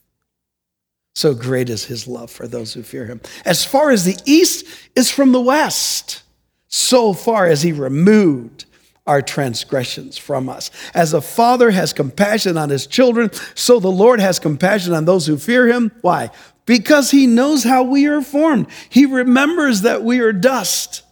so 1.14 1.36
great 1.36 1.70
is 1.70 1.86
his 1.86 2.08
love 2.08 2.32
for 2.32 2.48
those 2.48 2.74
who 2.74 2.82
fear 2.82 3.06
him. 3.06 3.22
As 3.46 3.64
far 3.64 3.92
as 3.92 4.06
the 4.06 4.18
east 4.26 4.66
is 4.96 5.12
from 5.12 5.32
the 5.32 5.40
west, 5.40 6.24
so 6.72 7.14
far 7.14 7.46
as 7.46 7.62
he 7.62 7.72
removed 7.74 8.66
our 9.06 9.22
transgressions 9.22 10.18
from 10.18 10.48
us. 10.48 10.72
As 10.94 11.14
a 11.14 11.22
father 11.22 11.70
has 11.72 11.92
compassion 11.92 12.58
on 12.58 12.70
his 12.70 12.88
children, 12.88 13.30
so 13.56 13.80
the 13.80 13.92
Lord 13.92 14.20
has 14.20 14.40
compassion 14.40 14.94
on 14.94 15.06
those 15.06 15.28
who 15.28 15.38
fear 15.38 15.68
him. 15.68 15.92
Why? 16.02 16.32
Because 16.66 17.12
he 17.12 17.28
knows 17.28 17.64
how 17.64 17.84
we 17.84 18.08
are 18.08 18.22
formed. 18.22 18.68
He 18.90 19.06
remembers 19.06 19.82
that 19.82 20.04
we 20.04 20.22
are 20.22 20.32
dust. 20.32 21.04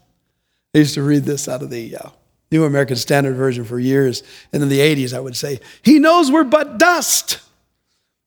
I 0.74 0.80
used 0.80 0.94
to 0.94 1.04
read 1.04 1.24
this 1.24 1.48
out 1.48 1.62
of 1.62 1.70
the 1.72 1.98
uh, 1.98 2.10
New 2.52 2.64
American 2.64 2.96
Standard 2.96 3.36
Version 3.36 3.66
for 3.66 3.80
years. 3.80 4.24
And 4.54 4.64
in 4.64 4.70
the 4.70 4.80
80s, 4.80 5.14
I 5.14 5.20
would 5.20 5.36
say, 5.36 5.60
He 5.82 6.00
knows 6.00 6.32
we're 6.32 6.44
but 6.46 6.78
dust. 6.78 7.40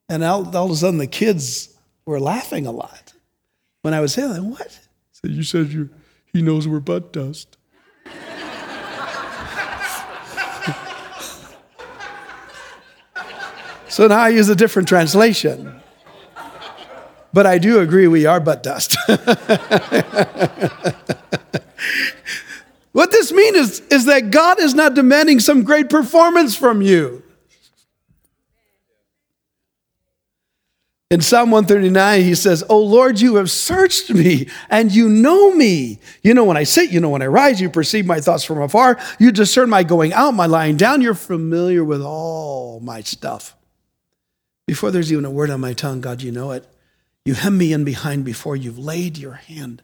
And 0.09 0.23
all, 0.23 0.55
all 0.55 0.67
of 0.67 0.73
a 0.73 0.77
sudden, 0.77 0.99
the 0.99 1.07
kids 1.07 1.75
were 2.05 2.21
laughing 2.21 2.67
a 2.67 2.73
lot. 2.73 3.15
When 3.83 3.95
I 3.95 4.01
was 4.01 4.13
saying 4.13 4.33
that, 4.35 4.43
what? 4.43 4.79
So 5.13 5.29
you 5.29 5.45
said 5.45 5.69
you 5.69 5.89
he 6.33 6.41
knows 6.41 6.67
we're 6.67 6.81
butt 6.81 7.13
dust. 7.13 7.59
so 13.89 14.07
now 14.07 14.21
I 14.21 14.31
use 14.31 14.49
a 14.49 14.57
different 14.57 14.89
translation. 14.89 15.81
But 17.35 17.47
I 17.47 17.59
do 17.59 17.81
agree 17.81 18.09
we 18.09 18.25
are 18.25 18.41
butt 18.41 18.63
dust. 18.63 18.97
what 22.93 23.11
this 23.11 23.31
means 23.33 23.57
is, 23.57 23.81
is 23.91 24.07
that 24.07 24.31
God 24.31 24.59
is 24.59 24.75
not 24.75 24.95
demanding 24.95 25.39
some 25.41 25.63
great 25.65 25.91
performance 25.91 26.57
from 26.57 26.81
you. 26.81 27.23
In 31.13 31.21
Psalm 31.21 31.51
139, 31.51 32.23
he 32.23 32.35
says, 32.35 32.65
Oh 32.71 32.81
Lord, 32.81 33.21
you 33.21 33.35
have 33.35 33.51
searched 33.51 34.09
me 34.09 34.49
and 34.71 34.91
you 34.91 35.11
know 35.11 35.55
me. 35.55 35.99
You 36.23 36.33
know 36.33 36.45
when 36.45 36.57
I 36.57 36.63
sit, 36.63 36.91
you 36.91 37.01
know 37.01 37.11
when 37.11 37.21
I 37.21 37.27
rise, 37.27 37.61
you 37.61 37.69
perceive 37.69 38.07
my 38.07 38.19
thoughts 38.19 38.45
from 38.45 38.63
afar. 38.63 38.99
You 39.19 39.31
discern 39.31 39.69
my 39.69 39.83
going 39.83 40.15
out, 40.15 40.31
my 40.31 40.47
lying 40.47 40.79
down. 40.79 41.03
You're 41.03 41.13
familiar 41.13 41.85
with 41.85 42.01
all 42.01 42.81
my 42.81 43.03
stuff. 43.03 43.55
Before 44.67 44.91
there's 44.91 45.13
even 45.13 45.27
a 45.27 45.31
word 45.31 45.51
on 45.51 45.61
my 45.61 45.75
tongue, 45.75 46.01
God, 46.01 46.23
you 46.23 46.33
know 46.33 46.53
it. 46.53 46.67
You 47.27 47.35
hem 47.35 47.59
me 47.59 47.75
in 47.75 47.85
behind 47.85 48.25
before 48.25 48.57
you've 48.57 48.79
laid 48.79 49.19
your 49.19 49.35
hand 49.35 49.83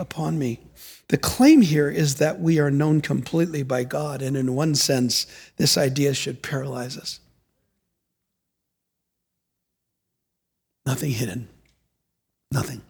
upon 0.00 0.36
me. 0.36 0.58
The 1.10 1.16
claim 1.16 1.62
here 1.62 1.88
is 1.88 2.16
that 2.16 2.40
we 2.40 2.58
are 2.58 2.72
known 2.72 3.02
completely 3.02 3.62
by 3.62 3.84
God, 3.84 4.20
and 4.20 4.36
in 4.36 4.56
one 4.56 4.74
sense, 4.74 5.28
this 5.58 5.78
idea 5.78 6.12
should 6.12 6.42
paralyze 6.42 6.98
us. 6.98 7.20
Nothing 10.86 11.10
hidden. 11.10 11.48
Nothing. 12.52 12.82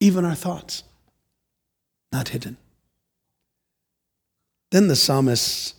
Even 0.00 0.24
our 0.24 0.34
thoughts, 0.34 0.82
not 2.12 2.28
hidden. 2.28 2.56
Then 4.70 4.88
the 4.88 4.96
psalmist 4.96 5.76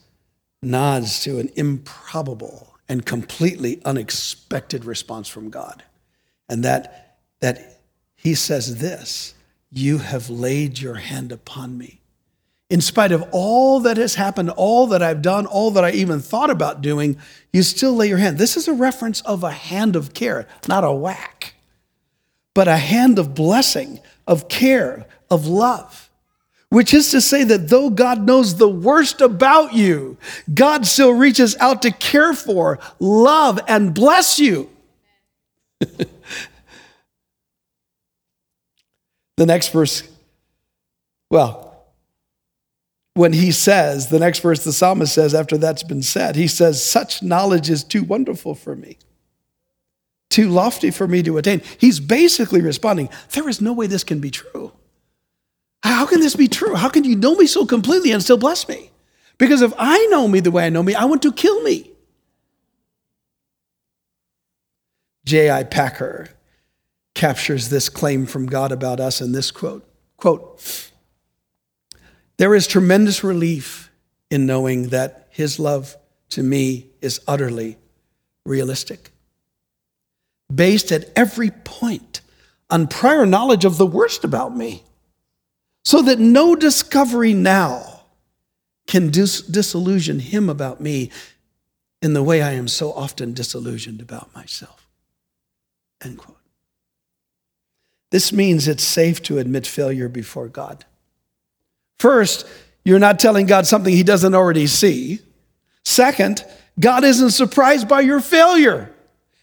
nods 0.61 1.21
to 1.23 1.39
an 1.39 1.49
improbable 1.55 2.75
and 2.87 3.05
completely 3.05 3.81
unexpected 3.83 4.85
response 4.85 5.27
from 5.27 5.49
God. 5.49 5.83
And 6.47 6.63
that, 6.63 7.17
that 7.39 7.81
he 8.15 8.35
says 8.35 8.79
this 8.79 9.35
You 9.69 9.97
have 9.99 10.29
laid 10.29 10.79
your 10.79 10.95
hand 10.95 11.31
upon 11.31 11.77
me 11.77 12.01
in 12.69 12.81
spite 12.81 13.11
of 13.11 13.23
all 13.31 13.79
that 13.81 13.97
has 13.97 14.15
happened, 14.15 14.49
all 14.51 14.87
that 14.87 15.03
I've 15.03 15.21
done, 15.21 15.45
all 15.45 15.71
that 15.71 15.85
I 15.85 15.91
even 15.91 16.19
thought 16.19 16.49
about 16.49 16.81
doing, 16.81 17.17
you 17.53 17.61
still 17.61 17.93
lay 17.93 18.07
your 18.07 18.17
hand. 18.17 18.37
This 18.37 18.57
is 18.57 18.67
a 18.67 18.73
reference 18.73 19.21
of 19.21 19.43
a 19.43 19.51
hand 19.51 19.95
of 19.95 20.13
care, 20.13 20.47
not 20.67 20.83
a 20.83 20.91
whack, 20.91 21.53
but 22.53 22.67
a 22.67 22.77
hand 22.77 23.19
of 23.19 23.35
blessing, 23.35 23.99
of 24.25 24.47
care, 24.47 25.05
of 25.29 25.45
love. 25.45 26.09
Which 26.69 26.93
is 26.93 27.11
to 27.11 27.21
say 27.21 27.43
that 27.43 27.69
though 27.69 27.91
God 27.91 28.25
knows 28.25 28.55
the 28.55 28.67
worst 28.67 29.21
about 29.21 29.73
you, 29.73 30.17
God 30.51 30.87
still 30.87 31.13
reaches 31.13 31.55
out 31.57 31.83
to 31.83 31.91
care 31.91 32.33
for, 32.33 32.79
love, 32.99 33.59
and 33.67 33.93
bless 33.93 34.39
you. 34.39 34.69
the 35.79 36.07
next 39.37 39.69
verse, 39.69 40.01
well, 41.29 41.64
when 43.15 43.31
he 43.31 43.51
says, 43.51 44.09
the 44.09 44.19
next 44.19 44.39
verse 44.39 44.63
the 44.63 44.73
psalmist 44.73 45.13
says, 45.13 45.33
after 45.33 45.57
that's 45.57 45.83
been 45.83 46.03
said, 46.03 46.35
he 46.35 46.47
says, 46.47 46.83
Such 46.83 47.23
knowledge 47.23 47.69
is 47.69 47.83
too 47.83 48.03
wonderful 48.03 48.53
for 48.53 48.75
me, 48.75 48.97
too 50.29 50.49
lofty 50.49 50.91
for 50.91 51.07
me 51.07 51.23
to 51.23 51.37
attain. 51.37 51.61
He's 51.79 51.99
basically 51.99 52.61
responding, 52.61 53.09
There 53.31 53.49
is 53.49 53.61
no 53.61 53.73
way 53.73 53.87
this 53.87 54.03
can 54.03 54.19
be 54.19 54.31
true. 54.31 54.73
How 55.81 56.05
can 56.05 56.19
this 56.19 56.35
be 56.35 56.47
true? 56.47 56.75
How 56.75 56.89
can 56.89 57.03
you 57.03 57.15
know 57.15 57.35
me 57.35 57.47
so 57.47 57.65
completely 57.65 58.11
and 58.11 58.21
still 58.21 58.37
bless 58.37 58.67
me? 58.67 58.91
Because 59.37 59.61
if 59.61 59.73
I 59.77 60.05
know 60.07 60.27
me 60.27 60.41
the 60.41 60.51
way 60.51 60.65
I 60.65 60.69
know 60.69 60.83
me, 60.83 60.93
I 60.93 61.05
want 61.05 61.21
to 61.21 61.31
kill 61.31 61.61
me. 61.63 61.91
J.I. 65.25 65.63
Packer 65.63 66.29
captures 67.13 67.69
this 67.69 67.87
claim 67.87 68.25
from 68.25 68.45
God 68.45 68.71
about 68.71 68.99
us 68.99 69.21
in 69.21 69.31
this 69.31 69.51
quote. 69.51 69.87
Quote, 70.17 70.91
there 72.37 72.55
is 72.55 72.67
tremendous 72.67 73.23
relief 73.23 73.91
in 74.29 74.45
knowing 74.45 74.89
that 74.89 75.27
his 75.29 75.59
love 75.59 75.95
to 76.29 76.43
me 76.43 76.87
is 77.01 77.21
utterly 77.27 77.77
realistic, 78.45 79.11
based 80.53 80.91
at 80.91 81.09
every 81.15 81.51
point 81.51 82.21
on 82.69 82.87
prior 82.87 83.25
knowledge 83.25 83.65
of 83.65 83.77
the 83.77 83.85
worst 83.85 84.23
about 84.23 84.55
me, 84.55 84.83
so 85.83 86.01
that 86.01 86.19
no 86.19 86.55
discovery 86.55 87.33
now 87.33 88.01
can 88.87 89.09
dis- 89.09 89.41
disillusion 89.41 90.19
him 90.19 90.49
about 90.49 90.81
me 90.81 91.11
in 92.01 92.13
the 92.13 92.23
way 92.23 92.41
I 92.41 92.51
am 92.51 92.67
so 92.67 92.91
often 92.93 93.33
disillusioned 93.33 94.01
about 94.01 94.33
myself. 94.35 94.87
End 96.03 96.17
quote. 96.17 96.37
This 98.11 98.31
means 98.31 98.67
it's 98.67 98.83
safe 98.83 99.21
to 99.23 99.39
admit 99.39 99.65
failure 99.65 100.07
before 100.07 100.47
God. 100.47 100.85
First, 102.05 102.45
you're 102.83 102.99
not 102.99 103.17
telling 103.17 103.47
God 103.47 103.65
something 103.65 103.91
he 103.91 104.03
doesn't 104.03 104.35
already 104.35 104.67
see. 104.67 105.21
Second, 105.83 106.45
God 106.79 107.03
isn't 107.03 107.31
surprised 107.31 107.87
by 107.87 108.01
your 108.01 108.19
failure. 108.19 108.93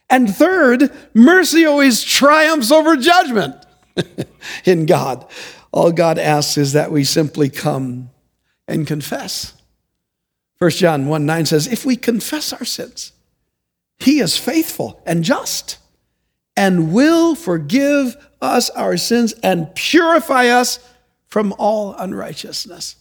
And 0.09 0.33
third, 0.33 0.92
mercy 1.12 1.64
always 1.64 2.05
triumphs 2.05 2.70
over 2.70 2.96
judgment 2.96 3.57
in 4.64 4.87
God. 4.87 5.27
All 5.72 5.90
God 5.90 6.20
asks 6.20 6.57
is 6.57 6.75
that 6.75 6.92
we 6.92 7.03
simply 7.03 7.51
come 7.51 8.11
and 8.68 8.87
confess. 8.87 9.55
1 10.61 10.70
John 10.70 11.09
1 11.09 11.27
9 11.27 11.46
says, 11.46 11.66
If 11.66 11.85
we 11.85 11.96
confess 11.96 12.53
our 12.53 12.64
sins, 12.64 13.11
he 13.98 14.20
is 14.20 14.38
faithful 14.38 15.03
and 15.05 15.25
just 15.25 15.79
and 16.57 16.92
will 16.92 17.35
forgive 17.35 18.16
us 18.40 18.70
our 18.70 18.96
sins 18.96 19.33
and 19.42 19.75
purify 19.75 20.46
us 20.46 20.79
from 21.32 21.54
all 21.56 21.94
unrighteousness. 21.94 22.96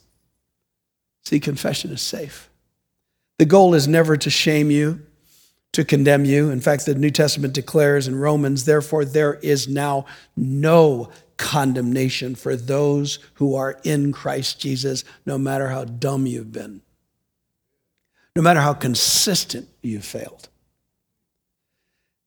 See, 1.25 1.41
confession 1.41 1.91
is 1.91 2.01
safe. 2.01 2.49
The 3.39 3.45
goal 3.45 3.73
is 3.73 3.89
never 3.89 4.15
to 4.15 4.29
shame 4.29 4.71
you, 4.71 5.01
to 5.73 5.83
condemn 5.83 6.23
you. 6.23 6.49
In 6.49 6.61
fact, 6.61 6.85
the 6.85 6.95
New 6.95 7.11
Testament 7.11 7.53
declares 7.53 8.07
in 8.07 8.15
Romans, 8.15 8.63
therefore, 8.63 9.03
there 9.03 9.33
is 9.33 9.67
now 9.67 10.05
no 10.37 11.09
condemnation 11.35 12.35
for 12.35 12.55
those 12.55 13.19
who 13.33 13.53
are 13.53 13.77
in 13.83 14.13
Christ 14.13 14.61
Jesus, 14.61 15.03
no 15.25 15.37
matter 15.37 15.67
how 15.67 15.83
dumb 15.83 16.25
you've 16.25 16.53
been, 16.53 16.81
no 18.33 18.41
matter 18.41 18.61
how 18.61 18.73
consistent 18.73 19.67
you've 19.81 20.05
failed. 20.05 20.47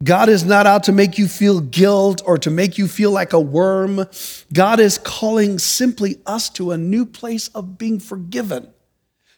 God 0.04 0.28
is 0.28 0.44
not 0.44 0.66
out 0.66 0.84
to 0.84 0.92
make 0.92 1.18
you 1.18 1.26
feel 1.26 1.60
guilt 1.60 2.22
or 2.26 2.36
to 2.38 2.50
make 2.50 2.76
you 2.76 2.86
feel 2.86 3.10
like 3.10 3.32
a 3.32 3.40
worm. 3.40 4.04
God 4.52 4.78
is 4.78 4.98
calling 4.98 5.58
simply 5.58 6.20
us 6.26 6.50
to 6.50 6.70
a 6.70 6.78
new 6.78 7.06
place 7.06 7.48
of 7.48 7.78
being 7.78 7.98
forgiven, 7.98 8.68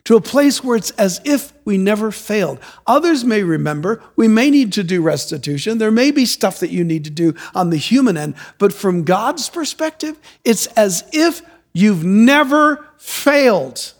to 0.04 0.16
a 0.16 0.20
place 0.20 0.64
where 0.64 0.76
it's 0.76 0.90
as 0.92 1.20
if 1.24 1.52
we 1.64 1.78
never 1.78 2.10
failed. 2.10 2.58
Others 2.86 3.24
may 3.24 3.42
remember, 3.42 4.02
we 4.16 4.26
may 4.26 4.50
need 4.50 4.72
to 4.72 4.82
do 4.82 5.02
restitution. 5.02 5.78
There 5.78 5.92
may 5.92 6.10
be 6.10 6.26
stuff 6.26 6.58
that 6.60 6.70
you 6.70 6.82
need 6.82 7.04
to 7.04 7.10
do 7.10 7.34
on 7.54 7.70
the 7.70 7.76
human 7.76 8.16
end, 8.16 8.34
but 8.58 8.72
from 8.72 9.04
God's 9.04 9.48
perspective, 9.48 10.18
it's 10.44 10.66
as 10.68 11.08
if 11.12 11.42
you've 11.72 12.04
never 12.04 12.84
failed. 12.98 13.92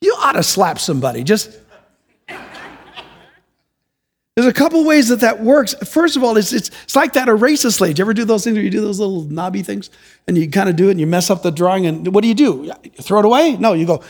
You 0.00 0.14
ought 0.18 0.32
to 0.32 0.42
slap 0.42 0.78
somebody. 0.78 1.24
Just 1.24 1.50
there's 4.36 4.46
a 4.46 4.52
couple 4.52 4.84
ways 4.84 5.08
that 5.08 5.20
that 5.20 5.40
works. 5.40 5.74
First 5.88 6.16
of 6.16 6.24
all, 6.24 6.36
it's, 6.36 6.52
it's, 6.52 6.68
it's 6.82 6.96
like 6.96 7.12
that 7.12 7.28
eraser 7.28 7.70
slate. 7.70 7.94
Do 7.94 8.00
you 8.00 8.04
ever 8.04 8.14
do 8.14 8.24
those 8.24 8.42
things 8.42 8.54
where 8.54 8.64
you 8.64 8.70
do 8.70 8.80
those 8.80 8.98
little 8.98 9.22
knobby 9.22 9.62
things 9.62 9.90
and 10.26 10.36
you 10.36 10.50
kind 10.50 10.68
of 10.68 10.74
do 10.74 10.88
it 10.88 10.92
and 10.92 11.00
you 11.00 11.06
mess 11.06 11.30
up 11.30 11.42
the 11.42 11.52
drawing 11.52 11.86
and 11.86 12.12
what 12.12 12.22
do 12.22 12.28
you 12.28 12.34
do? 12.34 12.64
You 12.82 12.90
throw 13.00 13.20
it 13.20 13.24
away? 13.24 13.56
No, 13.56 13.74
you 13.74 13.86
go, 13.86 14.02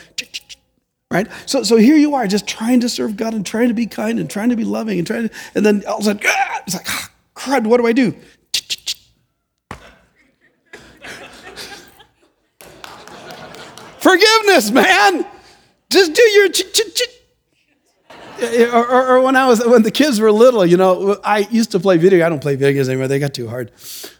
right? 1.10 1.28
So, 1.44 1.62
so 1.62 1.76
here 1.76 1.96
you 1.96 2.14
are 2.14 2.26
just 2.26 2.46
trying 2.46 2.80
to 2.80 2.88
serve 2.88 3.18
God 3.18 3.34
and 3.34 3.44
trying 3.44 3.68
to 3.68 3.74
be 3.74 3.86
kind 3.86 4.18
and 4.18 4.30
trying 4.30 4.48
to 4.48 4.56
be 4.56 4.64
loving 4.64 4.98
and 4.98 5.06
trying 5.06 5.28
to, 5.28 5.34
and 5.54 5.66
then 5.66 5.84
all 5.86 5.96
of 5.96 6.00
a 6.00 6.04
sudden, 6.04 6.22
ah, 6.26 6.62
it's 6.66 6.74
like, 6.74 6.88
ah, 6.88 7.10
crud, 7.36 7.66
what 7.66 7.76
do 7.76 7.86
I 7.86 7.92
do? 7.92 8.12
Forgiveness, 13.98 14.70
man. 14.70 15.26
Just 15.90 16.14
do 16.14 16.22
your 16.22 16.48
or, 18.42 18.90
or, 18.90 19.06
or, 19.08 19.20
when 19.20 19.36
I 19.36 19.46
was 19.46 19.64
when 19.64 19.82
the 19.82 19.90
kids 19.90 20.20
were 20.20 20.32
little, 20.32 20.66
you 20.66 20.76
know, 20.76 21.18
I 21.24 21.40
used 21.50 21.70
to 21.72 21.80
play 21.80 21.96
video. 21.96 22.24
I 22.24 22.28
don't 22.28 22.40
play 22.40 22.56
video 22.56 22.74
games 22.74 22.88
anymore; 22.88 23.08
they 23.08 23.18
got 23.18 23.34
too 23.34 23.48
hard. 23.48 23.70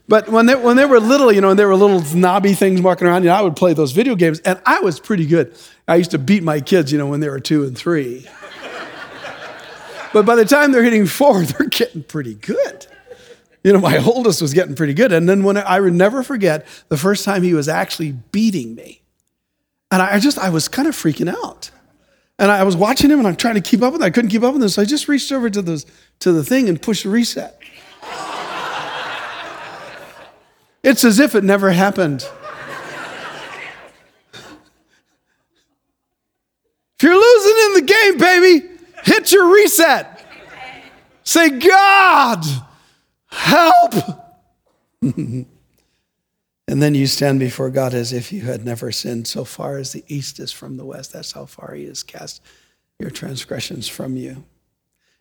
But 0.07 0.29
when 0.29 0.47
they 0.47 0.55
when 0.55 0.77
they 0.77 0.85
were 0.85 1.01
little, 1.01 1.33
you 1.33 1.41
know, 1.41 1.51
and 1.51 1.59
they 1.59 1.65
were 1.65 1.77
little 1.77 2.01
knobby 2.17 2.55
things 2.55 2.81
walking 2.81 3.07
around, 3.07 3.23
you 3.23 3.31
know, 3.31 3.35
I 3.35 3.43
would 3.43 3.57
play 3.57 3.73
those 3.73 3.93
video 3.93 4.15
games, 4.15 4.41
and 4.41 4.61
I 4.67 4.81
was 4.81 5.01
pretty 5.01 5.27
good. 5.27 5.57
I 5.89 5.97
used 5.97 6.13
to 6.13 6.19
beat 6.19 6.43
my 6.43 6.61
kids, 6.61 6.93
you 6.93 6.99
know, 6.99 7.07
when 7.07 7.21
they 7.21 7.29
were 7.29 7.41
two 7.41 7.65
and 7.65 7.77
three. 7.77 8.27
but 10.13 10.25
by 10.25 10.37
the 10.37 10.45
time 10.45 10.73
they're 10.73 10.85
hitting 10.85 11.07
four, 11.07 11.43
they're 11.45 11.69
getting 11.69 12.03
pretty 12.03 12.35
good. 12.35 12.87
You 13.63 13.73
know, 13.73 13.81
my 13.81 13.97
oldest 13.97 14.43
was 14.43 14.53
getting 14.53 14.75
pretty 14.75 14.95
good, 14.95 15.13
and 15.13 15.29
then 15.29 15.43
when 15.43 15.57
I, 15.57 15.63
I 15.63 15.81
would 15.81 15.95
never 15.95 16.23
forget 16.23 16.67
the 16.89 16.99
first 16.99 17.25
time 17.25 17.43
he 17.43 17.55
was 17.55 17.69
actually 17.69 18.13
beating 18.13 18.75
me, 18.75 19.03
and 19.91 20.03
I 20.03 20.19
just 20.21 20.39
I 20.39 20.51
was 20.51 20.69
kind 20.69 20.87
of 20.87 20.95
freaking 20.95 21.35
out. 21.35 21.71
And 22.39 22.51
I 22.51 22.65
was 22.65 22.77
watching 22.77 23.11
him 23.11 23.19
and 23.21 23.29
I'm 23.29 23.37
trying 23.37 23.55
to 23.55 23.61
keep 23.61 23.83
up 23.83 23.93
with 23.93 24.03
it. 24.03 24.05
I 24.05 24.11
couldn't 24.11 24.31
keep 24.31 24.43
up 24.43 24.55
with 24.55 24.63
him. 24.63 24.69
So 24.69 24.83
I 24.83 24.85
just 24.85 25.07
reached 25.09 25.31
over 25.31 25.49
to 25.49 25.63
the, 25.63 25.85
to 26.21 26.33
the 26.33 26.43
thing 26.45 26.69
and 26.69 26.81
pushed 26.83 27.05
reset. 27.05 27.61
it's 30.83 31.05
as 31.05 31.21
if 31.21 31.35
it 31.35 31.45
never 31.45 31.71
happened. 31.71 32.29
if 36.99 37.03
you're 37.03 37.15
losing 37.15 37.57
in 37.67 37.75
the 37.75 37.93
game, 37.93 38.19
baby, 38.19 38.69
hit 39.05 39.33
your 39.33 39.53
reset. 39.55 40.11
Say, 41.23 41.51
God, 41.51 42.45
help. 43.29 43.95
and 46.67 46.81
then 46.81 46.95
you 46.95 47.07
stand 47.07 47.41
before 47.41 47.71
God 47.71 47.93
as 47.93 48.13
if 48.13 48.33
you 48.33 48.43
had 48.43 48.65
never 48.65 48.91
sinned. 48.91 49.27
So 49.27 49.45
far 49.45 49.77
as 49.77 49.93
the 49.93 50.05
east 50.09 50.41
is 50.41 50.51
from 50.51 50.77
the 50.77 50.85
west, 50.85 51.13
that's 51.13 51.33
how 51.33 51.47
far 51.47 51.75
He 51.75 51.85
has 51.87 52.03
cast 52.03 52.43
your 52.99 53.11
transgressions 53.11 53.87
from 53.87 54.17
you. 54.17 54.45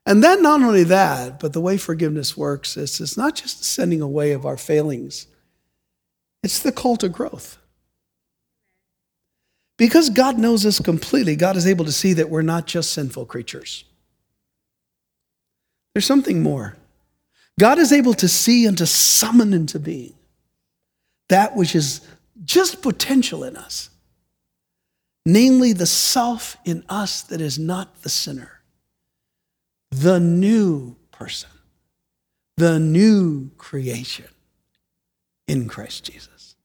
And 0.06 0.24
then 0.24 0.42
not 0.42 0.62
only 0.62 0.84
that, 0.86 1.40
but 1.40 1.54
the 1.54 1.62
way 1.62 1.78
forgiveness 1.78 2.36
works 2.36 2.78
is 2.78 3.00
it's 3.00 3.18
not 3.18 3.36
just 3.36 3.60
the 3.60 3.66
sending 3.66 4.02
away 4.02 4.32
of 4.32 4.46
our 4.46 4.58
failings, 4.58 5.28
it's 6.44 6.60
the 6.60 6.72
call 6.72 6.98
to 6.98 7.10
growth. 7.10 7.58
Because 9.78 10.10
God 10.10 10.38
knows 10.38 10.66
us 10.66 10.80
completely, 10.80 11.36
God 11.36 11.58
is 11.58 11.68
able 11.68 11.86
to 11.86 11.92
see 11.92 12.14
that 12.14 12.30
we're 12.30 12.42
not 12.42 12.68
just 12.68 12.92
sinful 12.92 13.26
creatures. 13.26 13.86
There's 15.94 16.06
something 16.06 16.42
more. 16.42 16.78
God 17.60 17.80
is 17.80 17.92
able 17.92 18.14
to 18.16 18.28
see 18.28 18.66
and 18.66 18.78
to 18.78 18.86
summon 18.86 19.54
into 19.54 19.80
being 19.80 20.14
that 21.34 21.56
which 21.56 21.76
is 21.76 22.02
just 22.46 22.84
potential 22.84 23.44
in 23.44 23.58
us, 23.58 23.90
namely 25.26 25.74
the 25.74 25.88
self 25.88 26.58
in 26.64 26.84
us 26.88 27.24
that 27.24 27.42
is 27.42 27.58
not 27.58 28.04
the 28.04 28.10
sinner, 28.10 28.62
the 29.90 30.20
new 30.20 30.96
person, 31.12 31.50
the 32.58 32.80
new 32.80 33.50
creation 33.58 34.28
in 35.48 35.68
Christ 35.68 36.04
Jesus. 36.06 36.56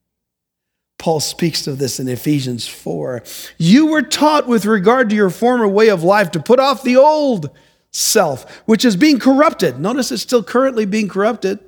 Paul 0.99 1.21
speaks 1.21 1.67
of 1.67 1.79
this 1.79 1.99
in 1.99 2.07
Ephesians 2.07 2.69
4. 2.69 3.23
You 3.57 3.87
were 3.87 4.03
taught 4.03 4.47
with 4.47 4.67
regard 4.67 5.09
to 5.09 5.17
your 5.17 5.31
former 5.31 5.67
way 5.67 5.89
of 5.89 6.03
life 6.03 6.31
to 6.33 6.41
put 6.41 6.61
off 6.61 6.83
the 6.83 6.97
old 6.97 7.49
self, 7.91 8.61
which 8.67 8.85
is 8.85 8.97
being 8.97 9.19
corrupted. 9.19 9.81
Notice 9.81 10.13
it's 10.13 10.21
still 10.21 10.43
currently 10.43 10.85
being 10.85 11.09
corrupted. 11.09 11.59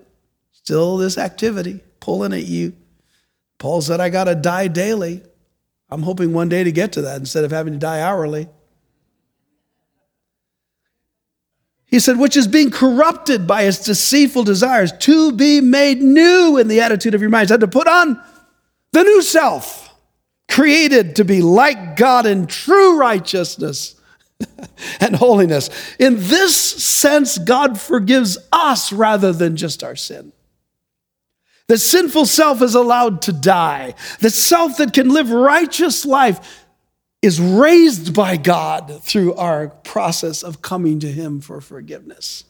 Still 0.52 0.98
this 0.98 1.16
activity 1.16 1.80
pulling 2.00 2.32
at 2.32 2.44
you. 2.46 2.74
Paul 3.60 3.82
said, 3.82 4.00
I 4.00 4.08
got 4.08 4.24
to 4.24 4.34
die 4.34 4.66
daily. 4.68 5.22
I'm 5.90 6.02
hoping 6.02 6.32
one 6.32 6.48
day 6.48 6.64
to 6.64 6.72
get 6.72 6.92
to 6.92 7.02
that 7.02 7.18
instead 7.18 7.44
of 7.44 7.50
having 7.52 7.74
to 7.74 7.78
die 7.78 8.00
hourly. 8.00 8.48
He 11.84 12.00
said, 12.00 12.18
which 12.18 12.36
is 12.36 12.46
being 12.46 12.70
corrupted 12.70 13.46
by 13.46 13.62
its 13.62 13.84
deceitful 13.84 14.44
desires, 14.44 14.92
to 15.00 15.32
be 15.32 15.60
made 15.60 16.00
new 16.00 16.56
in 16.56 16.68
the 16.68 16.80
attitude 16.80 17.14
of 17.14 17.20
your 17.20 17.30
minds. 17.30 17.50
Had 17.50 17.60
to 17.60 17.68
put 17.68 17.86
on 17.86 18.20
the 18.92 19.02
new 19.02 19.20
self, 19.20 19.92
created 20.48 21.16
to 21.16 21.24
be 21.24 21.42
like 21.42 21.96
God 21.96 22.26
in 22.26 22.46
true 22.46 22.98
righteousness 22.98 24.00
and 25.00 25.14
holiness. 25.16 25.68
In 25.98 26.16
this 26.16 26.56
sense, 26.56 27.36
God 27.36 27.78
forgives 27.78 28.38
us 28.52 28.90
rather 28.90 29.32
than 29.32 29.56
just 29.56 29.84
our 29.84 29.96
sin. 29.96 30.32
The 31.70 31.78
sinful 31.78 32.26
self 32.26 32.62
is 32.62 32.74
allowed 32.74 33.22
to 33.22 33.33
die. 33.33 33.94
The 34.18 34.28
self 34.28 34.78
that 34.78 34.92
can 34.92 35.11
live 35.11 35.30
righteous 35.30 36.04
life 36.04 36.66
is 37.22 37.40
raised 37.40 38.12
by 38.12 38.38
God 38.38 39.00
through 39.04 39.35
our 39.35 39.68
process 39.68 40.42
of 40.42 40.62
coming 40.62 40.98
to 40.98 41.06
Him 41.06 41.40
for 41.40 41.61
forgiveness. 41.61 42.42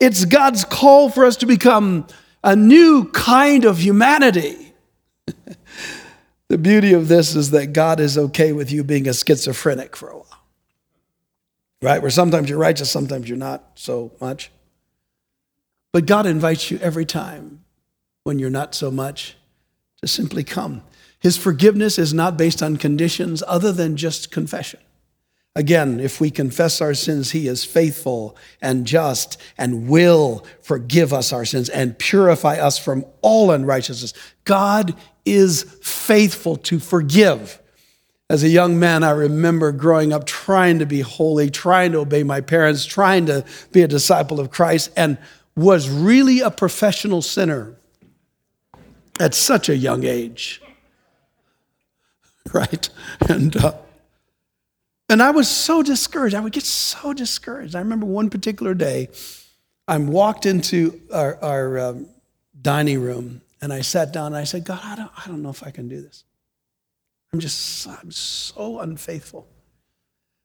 It's 0.00 0.24
God's 0.24 0.64
call 0.64 1.10
for 1.10 1.26
us 1.26 1.36
to 1.36 1.44
become 1.44 2.06
a 2.42 2.56
new 2.56 3.10
kind 3.10 3.66
of 3.66 3.76
humanity. 3.80 4.72
the 6.48 6.56
beauty 6.56 6.94
of 6.94 7.08
this 7.08 7.36
is 7.36 7.50
that 7.50 7.74
God 7.74 8.00
is 8.00 8.16
okay 8.16 8.54
with 8.54 8.72
you 8.72 8.82
being 8.82 9.06
a 9.06 9.12
schizophrenic 9.12 9.94
for 9.94 10.08
a 10.08 10.16
while 10.16 10.24
right? 11.82 12.00
Where 12.00 12.10
sometimes 12.10 12.48
you're 12.48 12.58
righteous, 12.58 12.90
sometimes 12.90 13.28
you're 13.28 13.36
not 13.36 13.72
so 13.74 14.12
much. 14.22 14.50
But 15.92 16.06
God 16.06 16.24
invites 16.24 16.70
you 16.70 16.78
every 16.78 17.04
time 17.04 17.62
when 18.28 18.38
you're 18.38 18.50
not 18.50 18.74
so 18.74 18.90
much 18.90 19.36
to 20.02 20.06
simply 20.06 20.44
come. 20.44 20.82
His 21.18 21.38
forgiveness 21.38 21.98
is 21.98 22.12
not 22.12 22.36
based 22.36 22.62
on 22.62 22.76
conditions 22.76 23.42
other 23.46 23.72
than 23.72 23.96
just 23.96 24.30
confession. 24.30 24.80
Again, 25.56 25.98
if 25.98 26.20
we 26.20 26.30
confess 26.30 26.82
our 26.82 26.92
sins, 26.92 27.30
He 27.30 27.48
is 27.48 27.64
faithful 27.64 28.36
and 28.60 28.86
just 28.86 29.40
and 29.56 29.88
will 29.88 30.44
forgive 30.60 31.14
us 31.14 31.32
our 31.32 31.46
sins 31.46 31.70
and 31.70 31.98
purify 31.98 32.56
us 32.56 32.78
from 32.78 33.06
all 33.22 33.50
unrighteousness. 33.50 34.12
God 34.44 34.94
is 35.24 35.62
faithful 35.82 36.56
to 36.56 36.78
forgive. 36.78 37.58
As 38.28 38.42
a 38.42 38.50
young 38.50 38.78
man, 38.78 39.04
I 39.04 39.12
remember 39.12 39.72
growing 39.72 40.12
up 40.12 40.26
trying 40.26 40.80
to 40.80 40.86
be 40.86 41.00
holy, 41.00 41.48
trying 41.48 41.92
to 41.92 42.00
obey 42.00 42.24
my 42.24 42.42
parents, 42.42 42.84
trying 42.84 43.24
to 43.24 43.42
be 43.72 43.80
a 43.80 43.88
disciple 43.88 44.38
of 44.38 44.50
Christ, 44.50 44.90
and 44.98 45.16
was 45.56 45.88
really 45.88 46.40
a 46.40 46.50
professional 46.50 47.22
sinner 47.22 47.77
at 49.18 49.34
such 49.34 49.68
a 49.68 49.76
young 49.76 50.04
age. 50.04 50.62
Right? 52.54 52.88
And, 53.28 53.54
uh, 53.58 53.74
and 55.10 55.22
I 55.22 55.32
was 55.32 55.48
so 55.48 55.82
discouraged. 55.82 56.34
I 56.34 56.40
would 56.40 56.54
get 56.54 56.64
so 56.64 57.12
discouraged. 57.12 57.76
I 57.76 57.80
remember 57.80 58.06
one 58.06 58.30
particular 58.30 58.72
day, 58.72 59.10
I 59.86 59.98
walked 59.98 60.46
into 60.46 60.98
our, 61.12 61.36
our 61.42 61.78
um, 61.78 62.08
dining 62.60 63.00
room 63.00 63.42
and 63.60 63.72
I 63.72 63.80
sat 63.80 64.12
down 64.12 64.28
and 64.28 64.36
I 64.36 64.44
said, 64.44 64.64
God, 64.64 64.80
I 64.82 64.96
don't, 64.96 65.10
I 65.16 65.28
don't 65.28 65.42
know 65.42 65.50
if 65.50 65.62
I 65.62 65.70
can 65.70 65.88
do 65.88 66.00
this. 66.00 66.24
I'm 67.32 67.40
just, 67.40 67.86
I'm 67.86 68.10
so 68.10 68.80
unfaithful. 68.80 69.48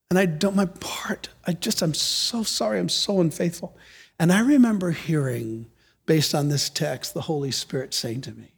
And 0.09 0.17
I 0.17 0.25
don't, 0.25 0.55
my 0.55 0.65
part, 0.65 1.29
I 1.45 1.53
just, 1.53 1.81
I'm 1.81 1.93
so 1.93 2.43
sorry, 2.43 2.79
I'm 2.79 2.89
so 2.89 3.19
unfaithful. 3.19 3.77
And 4.19 4.31
I 4.31 4.41
remember 4.41 4.91
hearing, 4.91 5.67
based 6.05 6.35
on 6.35 6.49
this 6.49 6.69
text, 6.69 7.13
the 7.13 7.21
Holy 7.21 7.51
Spirit 7.51 7.93
saying 7.93 8.21
to 8.21 8.31
me, 8.31 8.52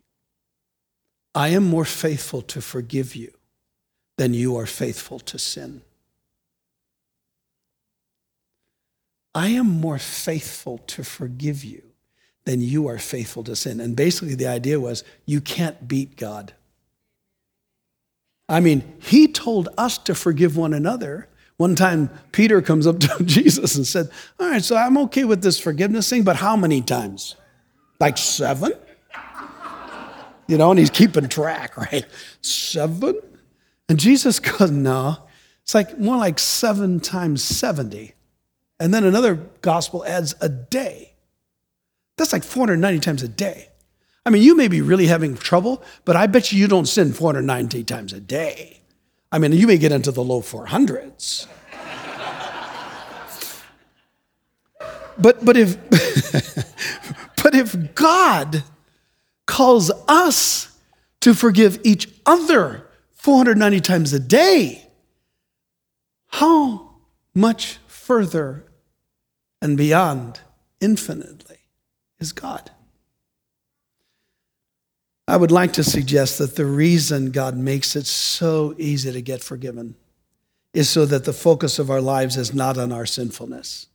I 1.36 1.50
am 1.50 1.66
more 1.66 1.86
faithful 1.86 2.42
to 2.44 2.62
forgive 2.62 3.14
you 3.14 3.34
than 4.18 4.34
you 4.34 4.56
are 4.56 4.66
faithful 4.66 5.20
to 5.20 5.38
sin. 5.38 5.82
I 9.36 9.50
am 9.50 9.68
more 9.68 10.00
faithful 10.00 10.78
to 10.88 11.04
forgive 11.04 11.66
you 11.66 11.84
than 12.46 12.62
you 12.62 12.88
are 12.88 12.98
faithful 12.98 13.44
to 13.44 13.56
sin. 13.56 13.82
And 13.82 13.94
basically, 13.94 14.36
the 14.36 14.48
idea 14.48 14.80
was 14.80 15.04
you 15.26 15.42
can't 15.42 15.90
beat 15.90 16.16
God. 16.16 16.54
I 18.48 18.62
mean, 18.62 18.94
he 19.02 19.28
told 19.28 19.68
us 19.78 19.98
to 20.00 20.16
forgive 20.16 20.56
one 20.56 20.74
another. 20.74 21.28
One 21.58 21.76
time, 21.76 22.10
Peter 22.32 22.62
comes 22.62 22.88
up 22.88 23.00
to 23.00 23.24
Jesus 23.26 23.76
and 23.76 23.86
said, 23.86 24.10
All 24.40 24.50
right, 24.50 24.64
so 24.64 24.78
I'm 24.78 24.98
okay 25.00 25.26
with 25.26 25.42
this 25.44 25.60
forgiveness 25.60 26.10
thing, 26.10 26.24
but 26.24 26.38
how 26.38 26.56
many 26.56 26.82
times? 26.82 27.36
Like 28.00 28.18
seven? 28.18 28.72
You 30.48 30.58
know, 30.58 30.72
and 30.72 30.80
he's 30.80 30.90
keeping 30.90 31.28
track, 31.28 31.78
right? 31.78 32.06
Seven? 32.42 33.20
And 33.90 34.00
Jesus 34.00 34.40
goes, 34.40 34.72
No. 34.72 35.18
It's 35.64 35.74
like 35.74 35.98
more 35.98 36.18
like 36.18 36.38
seven 36.38 37.00
times 37.00 37.44
70. 37.44 38.14
And 38.80 38.94
then 38.94 39.04
another 39.04 39.36
gospel 39.62 40.06
adds 40.06 40.36
a 40.40 40.48
day. 40.48 41.14
That's 42.18 42.34
like 42.34 42.44
490 42.44 43.00
times 43.00 43.24
a 43.24 43.28
day. 43.28 43.70
I 44.28 44.30
mean, 44.30 44.44
you 44.44 44.56
may 44.56 44.68
be 44.68 44.82
really 44.82 45.08
having 45.08 45.36
trouble, 45.36 45.84
but 46.04 46.16
I 46.16 46.28
bet 46.28 46.52
you 46.52 46.60
you 46.60 46.68
don't 46.68 46.88
sin 46.88 47.14
490 47.14 47.84
times 47.84 48.14
a 48.14 48.20
day. 48.20 48.82
I 49.32 49.40
mean, 49.40 49.54
you 49.54 49.66
may 49.66 49.78
get 49.78 49.92
into 49.92 50.12
the 50.12 50.24
low 50.24 50.42
400s. 50.42 51.48
but, 55.18 55.44
but, 55.44 55.58
if, 55.58 55.78
but 57.44 57.56
if 57.56 57.96
God 57.96 58.64
calls 59.46 59.92
us 60.08 60.78
to 61.22 61.34
forgive 61.34 61.80
each 61.84 62.10
other 62.26 62.88
490 63.14 63.82
times 63.82 64.14
a 64.14 64.20
day, 64.20 64.88
how 66.28 66.96
much 67.34 67.80
further 67.88 68.66
and 69.62 69.78
beyond 69.78 70.42
infinitely 70.80 71.58
is 72.20 72.32
God? 72.32 72.72
I 75.28 75.38
would 75.38 75.52
like 75.52 75.74
to 75.74 75.84
suggest 75.84 76.38
that 76.38 76.56
the 76.56 76.66
reason 76.66 77.32
God 77.32 77.58
makes 77.58 77.96
it 77.96 78.06
so 78.06 78.76
easy 78.78 79.12
to 79.12 79.22
get 79.22 79.42
forgiven 79.44 79.96
is 80.74 80.90
so 80.90 81.06
that 81.06 81.26
the 81.26 81.34
focus 81.34 81.80
of 81.80 81.90
our 81.90 82.02
lives 82.02 82.38
is 82.38 82.54
not 82.54 82.78
on 82.78 82.92
our 82.92 83.06
sinfulness, 83.06 83.88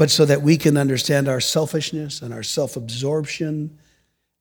but 0.00 0.10
so 0.10 0.24
that 0.24 0.40
we 0.40 0.56
can 0.56 0.78
understand 0.78 1.28
our 1.28 1.42
selfishness 1.42 2.22
and 2.22 2.32
our 2.32 2.42
self 2.42 2.74
absorption 2.74 3.78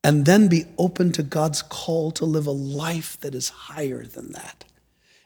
and 0.06 0.26
then 0.26 0.48
be 0.48 0.64
open 0.78 1.12
to 1.12 1.22
God's 1.22 1.62
call 1.62 2.12
to 2.12 2.24
live 2.24 2.48
a 2.48 2.52
life 2.52 3.20
that 3.20 3.36
is 3.36 3.50
higher 3.50 4.06
than 4.06 4.32
that. 4.32 4.64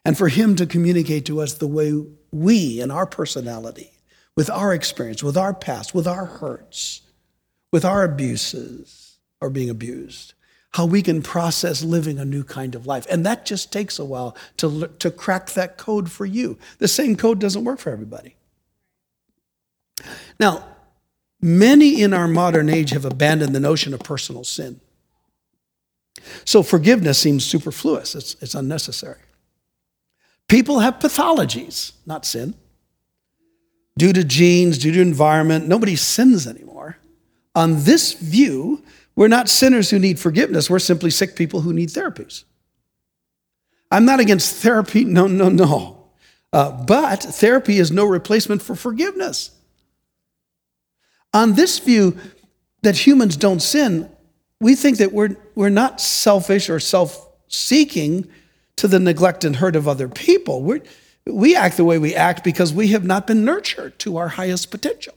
And 0.03 0.17
for 0.17 0.29
Him 0.29 0.55
to 0.55 0.65
communicate 0.65 1.25
to 1.27 1.39
us 1.39 1.53
the 1.53 1.67
way 1.67 2.03
we, 2.31 2.81
in 2.81 2.89
our 2.89 3.05
personality, 3.05 3.91
with 4.35 4.49
our 4.49 4.73
experience, 4.73 5.21
with 5.21 5.37
our 5.37 5.53
past, 5.53 5.93
with 5.93 6.07
our 6.07 6.25
hurts, 6.25 7.01
with 7.71 7.85
our 7.85 8.03
abuses, 8.03 9.19
are 9.39 9.51
being 9.51 9.69
abused, 9.69 10.33
how 10.71 10.87
we 10.87 11.03
can 11.03 11.21
process 11.21 11.83
living 11.83 12.17
a 12.17 12.25
new 12.25 12.43
kind 12.43 12.73
of 12.73 12.87
life. 12.87 13.05
And 13.07 13.23
that 13.23 13.45
just 13.45 13.71
takes 13.71 13.99
a 13.99 14.05
while 14.05 14.35
to, 14.57 14.87
to 14.97 15.11
crack 15.11 15.51
that 15.51 15.77
code 15.77 16.09
for 16.09 16.25
you. 16.25 16.57
The 16.79 16.87
same 16.87 17.15
code 17.15 17.37
doesn't 17.37 17.65
work 17.65 17.77
for 17.77 17.91
everybody. 17.91 18.35
Now, 20.39 20.65
many 21.41 22.01
in 22.01 22.13
our 22.13 22.27
modern 22.27 22.69
age 22.69 22.91
have 22.91 23.05
abandoned 23.05 23.53
the 23.53 23.59
notion 23.59 23.93
of 23.93 24.01
personal 24.01 24.43
sin. 24.43 24.79
So 26.45 26.63
forgiveness 26.63 27.19
seems 27.19 27.43
superfluous, 27.43 28.15
it's, 28.15 28.35
it's 28.41 28.55
unnecessary. 28.55 29.19
People 30.47 30.79
have 30.79 30.99
pathologies, 30.99 31.93
not 32.05 32.25
sin. 32.25 32.55
Due 33.97 34.13
to 34.13 34.23
genes, 34.23 34.77
due 34.77 34.91
to 34.91 35.01
environment, 35.01 35.67
nobody 35.67 35.95
sins 35.95 36.47
anymore. 36.47 36.97
On 37.55 37.83
this 37.83 38.13
view, 38.13 38.83
we're 39.15 39.27
not 39.27 39.49
sinners 39.49 39.89
who 39.89 39.99
need 39.99 40.19
forgiveness, 40.19 40.69
we're 40.69 40.79
simply 40.79 41.11
sick 41.11 41.35
people 41.35 41.61
who 41.61 41.73
need 41.73 41.89
therapies. 41.89 42.43
I'm 43.91 44.05
not 44.05 44.19
against 44.19 44.55
therapy, 44.55 45.05
no, 45.05 45.27
no, 45.27 45.49
no. 45.49 46.07
Uh, 46.51 46.71
but 46.71 47.21
therapy 47.21 47.77
is 47.77 47.91
no 47.91 48.05
replacement 48.05 48.61
for 48.61 48.75
forgiveness. 48.75 49.51
On 51.33 51.53
this 51.53 51.79
view 51.79 52.17
that 52.83 52.95
humans 53.07 53.35
don't 53.35 53.61
sin, 53.61 54.09
we 54.59 54.75
think 54.75 54.97
that 54.97 55.11
we're, 55.11 55.35
we're 55.55 55.69
not 55.69 55.99
selfish 55.99 56.69
or 56.69 56.79
self 56.79 57.29
seeking 57.47 58.27
to 58.77 58.87
the 58.87 58.99
neglect 58.99 59.43
and 59.43 59.57
hurt 59.57 59.75
of 59.75 59.87
other 59.87 60.07
people. 60.07 60.61
We're, 60.61 60.81
we 61.25 61.55
act 61.55 61.77
the 61.77 61.85
way 61.85 61.97
we 61.97 62.15
act 62.15 62.43
because 62.43 62.73
we 62.73 62.89
have 62.89 63.03
not 63.03 63.27
been 63.27 63.45
nurtured 63.45 63.97
to 63.99 64.17
our 64.17 64.29
highest 64.29 64.71
potential. 64.71 65.13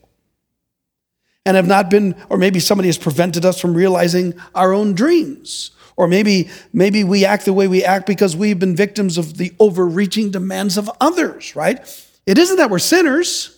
And 1.45 1.57
have 1.57 1.67
not 1.67 1.91
been, 1.91 2.17
or 2.29 2.39
maybe 2.39 2.59
somebody 2.59 2.89
has 2.89 2.99
prevented 2.99 3.45
us 3.45 3.61
from 3.61 3.75
realizing 3.75 4.35
our 4.55 4.73
own 4.73 4.95
dreams. 4.95 5.71
Or 5.97 6.09
maybe, 6.09 6.51
maybe 6.73 7.05
we 7.05 7.25
act 7.25 7.45
the 7.45 7.53
way 7.53 7.69
we 7.69 7.85
act 7.85 8.07
because 8.07 8.37
we've 8.37 8.59
been 8.59 8.77
victims 8.77 9.17
of 9.17 9.37
the 9.39 9.55
overreaching 9.61 10.31
demands 10.31 10.77
of 10.77 10.91
others, 11.01 11.55
right? 11.55 11.79
It 12.27 12.37
isn't 12.37 12.57
that 12.57 12.69
we're 12.69 12.81
sinners. 12.81 13.56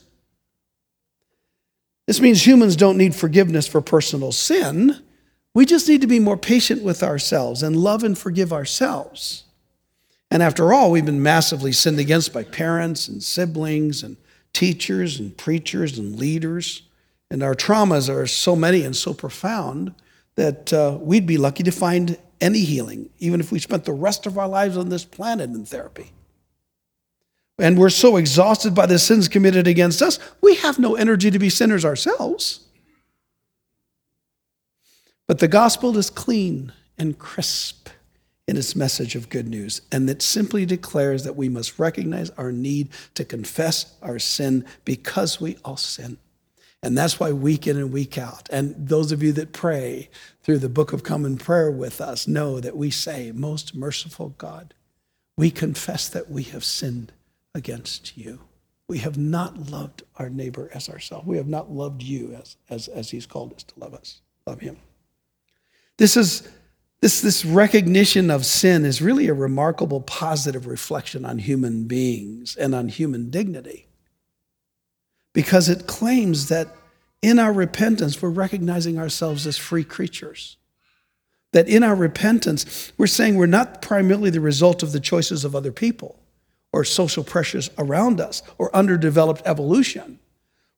This 2.09 2.23
means 2.23 2.47
humans 2.47 2.75
don't 2.75 2.97
need 2.97 3.15
forgiveness 3.15 3.69
for 3.69 3.83
personal 3.83 4.33
sin. 4.33 4.97
We 5.53 5.67
just 5.67 5.87
need 5.91 6.01
to 6.01 6.07
be 6.07 6.19
more 6.19 6.39
patient 6.39 6.83
with 6.83 7.03
ourselves 7.03 7.63
and 7.63 7.77
love 7.77 8.03
and 8.03 8.17
forgive 8.17 8.51
ourselves. 8.51 9.45
And 10.31 10.43
after 10.43 10.73
all, 10.73 10.91
we've 10.91 11.05
been 11.05 11.23
massively 11.23 11.71
sinned 11.71 11.99
against 11.99 12.33
by 12.33 12.45
parents 12.45 13.09
and 13.09 13.23
siblings 13.23 14.03
and 14.03 14.17
teachers 14.55 15.21
and 15.21 15.37
preachers 15.37 15.99
and 15.99 16.19
leaders. 16.19 16.81
And 17.31 17.43
our 17.43 17.55
traumas 17.55 18.09
are 18.09 18.27
so 18.27 18.57
many 18.57 18.85
and 18.85 18.97
so 18.97 19.13
profound 19.13 19.95
that 20.37 20.73
uh, 20.73 20.97
we'd 20.99 21.27
be 21.27 21.37
lucky 21.37 21.63
to 21.65 21.71
find 21.71 22.17
any 22.41 22.61
healing, 22.61 23.11
even 23.19 23.39
if 23.39 23.53
we 23.53 23.59
spent 23.59 23.85
the 23.85 23.93
rest 23.93 24.25
of 24.25 24.39
our 24.39 24.49
lives 24.49 24.79
on 24.79 24.89
this 24.89 25.05
planet 25.05 25.51
in 25.51 25.67
therapy. 25.67 26.13
And 27.59 27.79
we're 27.79 27.91
so 27.91 28.17
exhausted 28.17 28.75
by 28.75 28.87
the 28.87 28.99
sins 28.99 29.29
committed 29.29 29.67
against 29.67 30.01
us, 30.01 30.19
we 30.41 30.57
have 30.57 30.79
no 30.79 30.95
energy 30.95 31.31
to 31.31 31.39
be 31.39 31.51
sinners 31.51 31.85
ourselves. 31.85 32.61
But 35.27 35.41
the 35.41 35.49
gospel 35.49 35.97
is 35.99 36.09
clean 36.09 36.73
and 36.97 37.19
crisp 37.19 37.89
in 38.47 38.57
its 38.57 38.75
message 38.75 39.15
of 39.15 39.29
good 39.29 39.47
news, 39.47 39.83
and 39.93 40.09
it 40.09 40.23
simply 40.23 40.65
declares 40.65 41.25
that 41.25 41.37
we 41.37 41.51
must 41.51 41.79
recognize 41.79 42.31
our 42.31 42.51
need 42.51 42.89
to 43.15 43.25
confess 43.25 43.95
our 44.01 44.19
sin 44.19 44.65
because 44.87 45.39
we 45.39 45.59
all 45.65 45.77
sin. 45.77 46.17
And 46.83 46.97
that's 46.97 47.21
why 47.21 47.33
week 47.33 47.67
in 47.67 47.77
and 47.77 47.93
week 47.93 48.17
out, 48.17 48.49
and 48.51 48.75
those 48.89 49.13
of 49.13 49.23
you 49.23 49.33
that 49.33 49.53
pray 49.53 50.09
through 50.43 50.61
the 50.61 50.69
Book 50.71 50.95
of 50.95 51.03
Common 51.03 51.37
Prayer 51.37 51.71
with 51.71 52.01
us 52.01 52.27
know 52.27 52.59
that 52.61 52.77
we 52.77 52.91
say, 52.91 53.33
Most 53.35 53.75
merciful 53.75 54.31
God, 54.39 54.73
we 55.37 55.51
confess 55.51 56.09
that 56.09 56.31
we 56.31 56.45
have 56.45 56.65
sinned 56.65 57.13
against 57.59 58.17
you. 58.17 58.41
We 58.89 58.99
have 58.99 59.19
not 59.19 59.71
loved 59.71 60.05
our 60.17 60.31
neighbor 60.31 60.71
as 60.73 60.89
ourselves. 60.89 61.27
We 61.27 61.37
have 61.37 61.47
not 61.47 61.71
loved 61.71 62.03
you 62.03 62.33
as, 62.33 62.57
as, 62.71 62.89
as 62.89 63.11
he's 63.11 63.27
called 63.27 63.53
us 63.53 63.63
to 63.65 63.79
love 63.79 63.93
us, 63.93 64.23
love 64.47 64.61
him. 64.61 64.79
This 65.99 66.17
is 66.17 66.49
this, 67.01 67.21
this 67.21 67.45
recognition 67.45 68.29
of 68.29 68.45
sin 68.45 68.85
is 68.85 69.01
really 69.01 69.29
a 69.29 69.35
remarkable 69.35 70.01
positive 70.01 70.67
reflection 70.67 71.25
on 71.25 71.39
human 71.39 71.85
beings 71.85 72.57
and 72.57 72.75
on 72.75 72.89
human 72.89 73.31
dignity 73.31 73.87
because 75.33 75.69
it 75.69 75.87
claims 75.87 76.49
that 76.49 76.69
in 77.23 77.39
our 77.39 77.53
repentance, 77.53 78.21
we're 78.21 78.31
recognizing 78.31 78.99
ourselves 78.99 79.47
as 79.47 79.57
free 79.57 79.85
creatures. 79.85 80.57
That 81.53 81.69
in 81.69 81.83
our 81.83 81.95
repentance, 81.95 82.93
we're 82.99 83.07
saying 83.07 83.37
we're 83.37 83.47
not 83.47 83.81
primarily 83.81 84.31
the 84.31 84.41
result 84.41 84.83
of 84.83 84.93
the 84.93 85.01
choices 85.01 85.45
of 85.45 85.55
other 85.55 85.73
people 85.73 86.19
or 86.79 86.85
social 86.85 87.25
pressures 87.25 87.71
around 87.77 88.21
us 88.21 88.41
or 88.57 88.75
underdeveloped 88.75 89.43
evolution. 89.45 90.21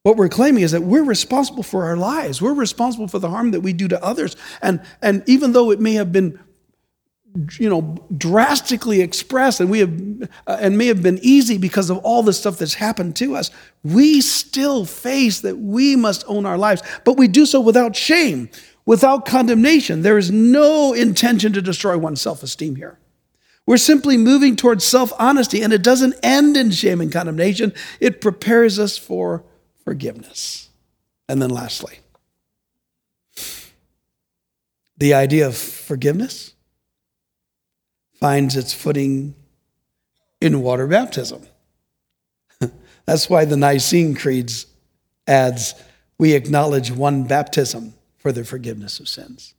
What 0.01 0.17
we're 0.17 0.29
claiming 0.29 0.63
is 0.63 0.71
that 0.71 0.81
we're 0.81 1.03
responsible 1.03 1.61
for 1.61 1.85
our 1.85 1.95
lives. 1.95 2.41
We're 2.41 2.55
responsible 2.55 3.07
for 3.07 3.19
the 3.19 3.29
harm 3.29 3.51
that 3.51 3.61
we 3.61 3.71
do 3.71 3.87
to 3.89 4.03
others. 4.03 4.35
And, 4.63 4.81
and 5.03 5.23
even 5.27 5.51
though 5.51 5.69
it 5.69 5.79
may 5.79 5.93
have 5.93 6.11
been 6.11 6.39
you 7.59 7.69
know 7.69 7.95
drastically 8.17 8.99
expressed 8.99 9.61
and 9.61 9.69
we 9.69 9.79
have 9.79 10.29
uh, 10.47 10.57
and 10.59 10.77
may 10.77 10.87
have 10.87 11.01
been 11.01 11.17
easy 11.21 11.57
because 11.57 11.89
of 11.89 11.97
all 11.99 12.23
the 12.23 12.33
stuff 12.33 12.57
that's 12.57 12.73
happened 12.73 13.15
to 13.15 13.37
us 13.37 13.51
we 13.85 14.19
still 14.19 14.83
face 14.83 15.39
that 15.39 15.57
we 15.57 15.95
must 15.95 16.25
own 16.27 16.45
our 16.45 16.57
lives 16.57 16.83
but 17.05 17.15
we 17.15 17.29
do 17.29 17.45
so 17.45 17.61
without 17.61 17.95
shame 17.95 18.49
without 18.85 19.25
condemnation 19.25 20.01
there 20.01 20.17
is 20.17 20.29
no 20.29 20.91
intention 20.91 21.53
to 21.53 21.61
destroy 21.61 21.97
one's 21.97 22.19
self-esteem 22.19 22.75
here 22.75 22.99
we're 23.71 23.77
simply 23.77 24.17
moving 24.17 24.57
towards 24.57 24.83
self-honesty 24.83 25.61
and 25.61 25.71
it 25.71 25.81
doesn't 25.81 26.13
end 26.21 26.57
in 26.57 26.71
shame 26.71 26.99
and 26.99 27.09
condemnation 27.09 27.73
it 28.01 28.19
prepares 28.19 28.77
us 28.77 28.97
for 28.97 29.45
forgiveness. 29.85 30.69
And 31.29 31.41
then 31.41 31.51
lastly, 31.51 31.99
the 34.97 35.13
idea 35.13 35.47
of 35.47 35.55
forgiveness 35.55 36.53
finds 38.19 38.57
its 38.57 38.73
footing 38.73 39.35
in 40.41 40.61
water 40.61 40.85
baptism. 40.85 41.43
That's 43.05 43.29
why 43.29 43.45
the 43.45 43.55
Nicene 43.55 44.15
Creeds 44.15 44.65
adds, 45.27 45.75
we 46.17 46.33
acknowledge 46.33 46.91
one 46.91 47.23
baptism 47.23 47.93
for 48.17 48.33
the 48.33 48.43
forgiveness 48.43 48.99
of 48.99 49.07
sins. 49.07 49.53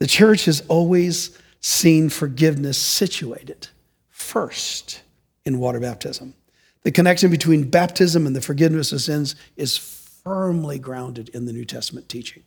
The 0.00 0.06
church 0.06 0.44
has 0.44 0.60
always 0.68 1.38
seen 1.62 2.10
forgiveness 2.10 2.76
situated 2.76 3.68
first 4.10 5.02
in 5.44 5.58
water 5.58 5.80
baptism. 5.80 6.34
The 6.82 6.90
connection 6.90 7.30
between 7.30 7.70
baptism 7.70 8.26
and 8.26 8.36
the 8.36 8.40
forgiveness 8.40 8.92
of 8.92 9.00
sins 9.00 9.36
is 9.56 9.78
firmly 9.78 10.78
grounded 10.78 11.28
in 11.30 11.46
the 11.46 11.52
New 11.52 11.64
Testament 11.64 12.08
teaching. 12.08 12.42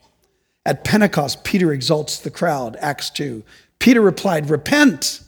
At 0.66 0.84
Pentecost, 0.84 1.44
Peter 1.44 1.72
exalts 1.72 2.20
the 2.20 2.32
crowd, 2.32 2.76
Acts 2.82 3.10
2. 3.12 3.44
Peter 3.80 4.02
replied, 4.02 4.50
Repent 4.50 5.22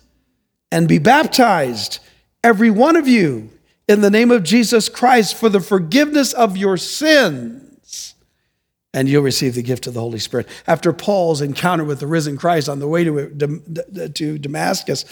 and 0.71 0.87
be 0.87 0.99
baptized, 0.99 1.99
every 2.43 2.69
one 2.69 2.95
of 2.95 3.07
you, 3.07 3.49
in 3.87 4.01
the 4.01 4.09
name 4.09 4.31
of 4.31 4.43
Jesus 4.43 4.89
Christ 4.89 5.35
for 5.35 5.47
the 5.47 5.61
forgiveness 5.61 6.33
of 6.33 6.57
your 6.57 6.75
sins, 6.75 7.66
and 8.97 9.07
you'll 9.07 9.21
receive 9.21 9.53
the 9.53 9.61
gift 9.61 9.85
of 9.85 9.93
the 9.93 9.99
Holy 9.99 10.17
Spirit. 10.17 10.47
After 10.65 10.91
Paul's 10.91 11.39
encounter 11.39 11.83
with 11.83 11.99
the 11.99 12.07
risen 12.07 12.35
Christ 12.35 12.67
on 12.67 12.79
the 12.79 12.87
way 12.87 13.03
to, 13.03 14.09
to 14.11 14.37
Damascus, 14.39 15.05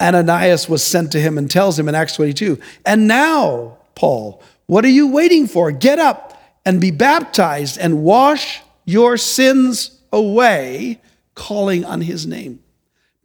Ananias 0.00 0.68
was 0.68 0.84
sent 0.84 1.10
to 1.10 1.20
him 1.20 1.36
and 1.36 1.50
tells 1.50 1.76
him 1.76 1.88
in 1.88 1.96
Acts 1.96 2.14
22, 2.14 2.60
And 2.86 3.08
now, 3.08 3.78
Paul, 3.96 4.40
what 4.66 4.84
are 4.84 4.90
you 4.90 5.08
waiting 5.08 5.48
for? 5.48 5.72
Get 5.72 5.98
up 5.98 6.40
and 6.64 6.80
be 6.80 6.92
baptized 6.92 7.78
and 7.78 8.04
wash 8.04 8.60
your 8.84 9.16
sins 9.16 9.98
away, 10.12 11.00
calling 11.34 11.84
on 11.84 12.02
his 12.02 12.28
name. 12.28 12.60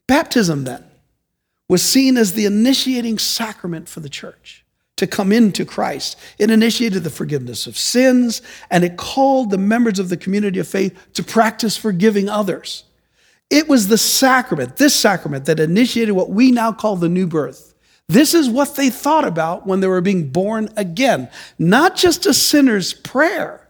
Baptism, 0.08 0.64
then, 0.64 0.84
was 1.68 1.84
seen 1.84 2.18
as 2.18 2.34
the 2.34 2.46
initiating 2.46 3.20
sacrament 3.20 3.88
for 3.88 4.00
the 4.00 4.10
church 4.10 4.66
to 4.98 5.08
come 5.08 5.32
into 5.32 5.66
Christ. 5.66 6.18
It 6.38 6.52
initiated 6.52 7.04
the 7.04 7.10
forgiveness 7.10 7.66
of 7.66 7.78
sins 7.78 8.42
and 8.70 8.84
it 8.84 8.98
called 8.98 9.50
the 9.50 9.58
members 9.58 10.00
of 10.00 10.10
the 10.10 10.18
community 10.18 10.60
of 10.60 10.68
faith 10.68 11.14
to 11.14 11.24
practice 11.24 11.78
forgiving 11.78 12.28
others. 12.28 12.84
It 13.50 13.70
was 13.70 13.88
the 13.88 13.98
sacrament, 13.98 14.76
this 14.76 14.96
sacrament, 14.96 15.46
that 15.46 15.60
initiated 15.60 16.16
what 16.16 16.30
we 16.30 16.52
now 16.52 16.74
call 16.74 16.98
the 16.98 17.08
new 17.08 17.28
birth. 17.28 17.74
This 18.10 18.34
is 18.34 18.50
what 18.50 18.76
they 18.76 18.90
thought 18.90 19.26
about 19.26 19.68
when 19.68 19.80
they 19.80 19.88
were 19.88 20.02
being 20.02 20.30
born 20.30 20.70
again. 20.78 21.30
Not 21.58 21.96
just 21.96 22.26
a 22.26 22.34
sinner's 22.34 22.94
prayer, 22.94 23.68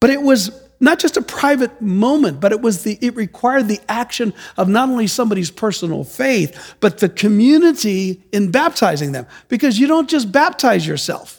but 0.00 0.10
it 0.10 0.22
was 0.22 0.50
not 0.80 0.98
just 0.98 1.16
a 1.16 1.22
private 1.22 1.80
moment, 1.82 2.40
but 2.40 2.52
it 2.52 2.60
was 2.60 2.84
the 2.84 2.98
it 3.00 3.16
required 3.16 3.68
the 3.68 3.80
action 3.88 4.32
of 4.56 4.68
not 4.68 4.88
only 4.88 5.06
somebody's 5.06 5.50
personal 5.50 6.04
faith, 6.04 6.76
but 6.80 6.98
the 6.98 7.08
community 7.08 8.22
in 8.32 8.50
baptizing 8.50 9.12
them. 9.12 9.26
Because 9.48 9.78
you 9.78 9.86
don't 9.86 10.08
just 10.08 10.30
baptize 10.30 10.86
yourself. 10.86 11.37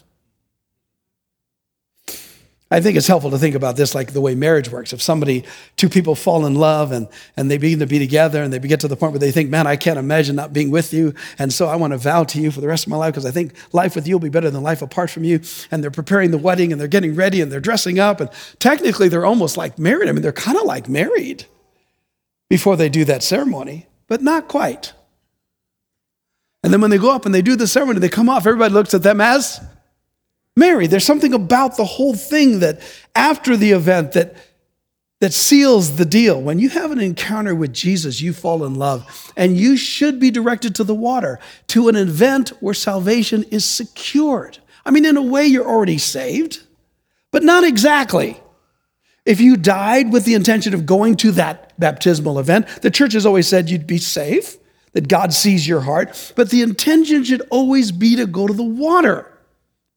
I 2.72 2.82
think 2.82 2.98
it's 2.98 3.08
helpful 3.08 3.32
to 3.32 3.40
think 3.40 3.56
about 3.56 3.78
this 3.78 3.96
like 3.96 4.14
the 4.14 4.22
way 4.22 4.36
marriage 4.36 4.70
works. 4.70 4.94
If 4.94 5.02
somebody, 5.02 5.44
two 5.76 5.90
people 5.90 6.14
fall 6.14 6.46
in 6.46 6.54
love 6.54 6.92
and, 6.92 7.08
and 7.36 7.50
they 7.50 7.58
begin 7.58 7.80
to 7.80 7.88
be 7.88 7.98
together 7.98 8.44
and 8.44 8.54
they 8.54 8.60
get 8.60 8.80
to 8.82 8.88
the 8.88 8.96
point 8.96 9.12
where 9.12 9.20
they 9.20 9.32
think, 9.32 9.50
man, 9.50 9.66
I 9.66 9.76
can't 9.76 9.98
imagine 9.98 10.36
not 10.36 10.54
being 10.54 10.70
with 10.70 10.94
you. 10.94 11.16
And 11.40 11.52
so 11.52 11.66
I 11.68 11.76
want 11.78 11.94
to 11.94 11.98
vow 11.98 12.26
to 12.26 12.40
you 12.40 12.52
for 12.52 12.62
the 12.62 12.68
rest 12.68 12.86
of 12.86 12.92
my 12.92 12.98
life 12.98 13.14
because 13.14 13.26
I 13.26 13.32
think 13.32 13.54
life 13.74 13.96
with 13.96 14.08
you 14.08 14.16
will 14.16 14.20
be 14.20 14.30
better 14.30 14.52
than 14.52 14.62
life 14.62 14.84
apart 14.84 15.10
from 15.10 15.24
you. 15.24 15.42
And 15.72 15.82
they're 15.82 15.90
preparing 15.90 16.30
the 16.30 16.38
wedding 16.38 16.72
and 16.72 16.80
they're 16.80 16.88
getting 16.88 17.16
ready 17.16 17.42
and 17.42 17.52
they're 17.52 17.60
dressing 17.60 17.98
up. 17.98 18.22
And 18.22 18.30
technically, 18.60 19.10
they're 19.10 19.26
almost 19.26 19.58
like 19.58 19.80
married. 19.80 20.08
I 20.08 20.12
mean, 20.12 20.22
they're 20.22 20.32
kind 20.32 20.58
of 20.58 20.66
like 20.66 20.88
married 20.88 21.46
before 22.52 22.78
they 22.78 22.90
do 22.90 23.04
that 23.06 23.24
ceremony, 23.24 23.88
but 24.08 24.22
not 24.22 24.48
quite. 24.48 24.94
And 26.62 26.72
then 26.72 26.82
when 26.82 26.92
they 26.92 27.00
go 27.00 27.16
up 27.16 27.26
and 27.26 27.34
they 27.34 27.42
do 27.42 27.56
the 27.56 27.68
ceremony, 27.68 28.00
they 28.00 28.10
come 28.10 28.30
off, 28.30 28.46
everybody 28.46 28.74
looks 28.74 28.94
at 28.94 29.02
them 29.02 29.22
as 29.22 29.60
married. 30.56 30.92
There's 30.92 31.06
something 31.06 31.34
about 31.34 31.78
the 31.78 31.86
whole 31.86 32.16
thing 32.16 32.60
that 32.60 32.82
after 33.16 33.56
the 33.56 33.72
event 33.72 34.14
that 34.14 34.36
that 35.20 35.34
seals 35.34 35.98
the 35.98 36.06
deal. 36.06 36.42
When 36.42 36.60
you 36.60 36.70
have 36.70 36.92
an 36.92 37.00
encounter 37.00 37.54
with 37.54 37.74
Jesus, 37.74 38.22
you 38.22 38.34
fall 38.34 38.64
in 38.64 38.76
love, 38.76 39.34
and 39.36 39.58
you 39.58 39.76
should 39.76 40.20
be 40.20 40.32
directed 40.32 40.76
to 40.76 40.84
the 40.84 40.96
water, 40.96 41.40
to 41.68 41.90
an 41.90 41.96
event 41.96 42.50
where 42.62 42.74
salvation 42.74 43.44
is 43.52 43.66
secured. 43.66 44.60
I 44.86 44.92
mean, 44.92 45.06
in 45.06 45.18
a 45.18 45.22
way, 45.22 45.46
you're 45.46 45.68
already 45.68 45.98
saved, 45.98 46.64
but 47.32 47.44
not 47.44 47.64
exactly. 47.64 48.42
If 49.26 49.42
you 49.42 49.58
died 49.58 50.14
with 50.14 50.24
the 50.24 50.36
intention 50.36 50.74
of 50.74 50.86
going 50.86 51.16
to 51.18 51.32
that 51.32 51.78
baptismal 51.78 52.40
event, 52.40 52.68
the 52.82 52.90
church 52.90 53.14
has 53.14 53.26
always 53.26 53.48
said 53.48 53.70
you'd 53.70 53.86
be 53.86 53.98
safe, 53.98 54.58
that 54.94 55.08
God 55.08 55.34
sees 55.34 55.68
your 55.68 55.82
heart, 55.82 56.34
but 56.36 56.50
the 56.50 56.62
intention 56.62 57.24
should 57.24 57.44
always 57.52 57.92
be 57.92 58.16
to 58.16 58.26
go 58.26 58.48
to 58.48 58.54
the 58.54 58.64
water 58.64 59.29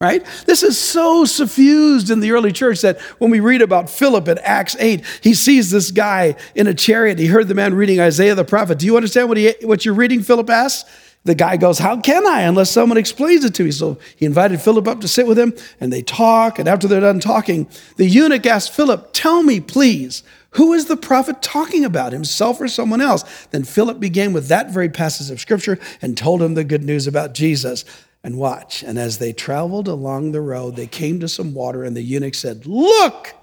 right? 0.02 0.26
This 0.46 0.64
is 0.64 0.76
so 0.76 1.24
suffused 1.24 2.10
in 2.10 2.18
the 2.18 2.32
early 2.32 2.50
church 2.50 2.80
that 2.80 3.00
when 3.18 3.30
we 3.30 3.38
read 3.38 3.62
about 3.62 3.88
Philip 3.88 4.26
in 4.26 4.36
Acts 4.38 4.74
8, 4.80 5.04
he 5.22 5.32
sees 5.32 5.70
this 5.70 5.92
guy 5.92 6.34
in 6.56 6.66
a 6.66 6.74
chariot. 6.74 7.20
He 7.20 7.26
heard 7.26 7.46
the 7.46 7.54
man 7.54 7.72
reading 7.72 8.00
Isaiah 8.00 8.34
the 8.34 8.44
prophet. 8.44 8.80
Do 8.80 8.86
you 8.86 8.96
understand 8.96 9.28
what, 9.28 9.38
he, 9.38 9.54
what 9.62 9.84
you're 9.84 9.94
reading, 9.94 10.20
Philip 10.24 10.50
asks? 10.50 10.90
The 11.22 11.36
guy 11.36 11.56
goes, 11.56 11.78
How 11.78 12.00
can 12.00 12.26
I 12.26 12.40
unless 12.40 12.72
someone 12.72 12.98
explains 12.98 13.44
it 13.44 13.54
to 13.54 13.62
me? 13.62 13.70
So 13.70 13.96
he 14.16 14.26
invited 14.26 14.60
Philip 14.60 14.88
up 14.88 15.00
to 15.02 15.08
sit 15.08 15.24
with 15.24 15.38
him, 15.38 15.54
and 15.78 15.92
they 15.92 16.02
talk. 16.02 16.58
And 16.58 16.68
after 16.68 16.88
they're 16.88 17.00
done 17.00 17.20
talking, 17.20 17.68
the 17.96 18.06
eunuch 18.06 18.44
asked 18.44 18.72
Philip, 18.72 19.10
Tell 19.12 19.44
me, 19.44 19.60
please, 19.60 20.24
who 20.50 20.72
is 20.72 20.86
the 20.86 20.96
prophet 20.96 21.40
talking 21.42 21.84
about, 21.84 22.12
himself 22.12 22.60
or 22.60 22.66
someone 22.66 23.00
else? 23.00 23.46
Then 23.52 23.62
Philip 23.62 24.00
began 24.00 24.32
with 24.32 24.48
that 24.48 24.72
very 24.72 24.88
passage 24.88 25.30
of 25.30 25.38
scripture 25.38 25.78
and 26.02 26.18
told 26.18 26.42
him 26.42 26.54
the 26.54 26.64
good 26.64 26.82
news 26.82 27.06
about 27.06 27.34
Jesus 27.34 27.84
and 28.24 28.38
watch. 28.38 28.82
And 28.82 28.98
as 28.98 29.18
they 29.18 29.32
traveled 29.32 29.88
along 29.88 30.32
the 30.32 30.40
road, 30.40 30.76
they 30.76 30.86
came 30.86 31.20
to 31.20 31.28
some 31.28 31.54
water, 31.54 31.84
and 31.84 31.96
the 31.96 32.02
eunuch 32.02 32.34
said, 32.34 32.66
Look, 32.66 33.34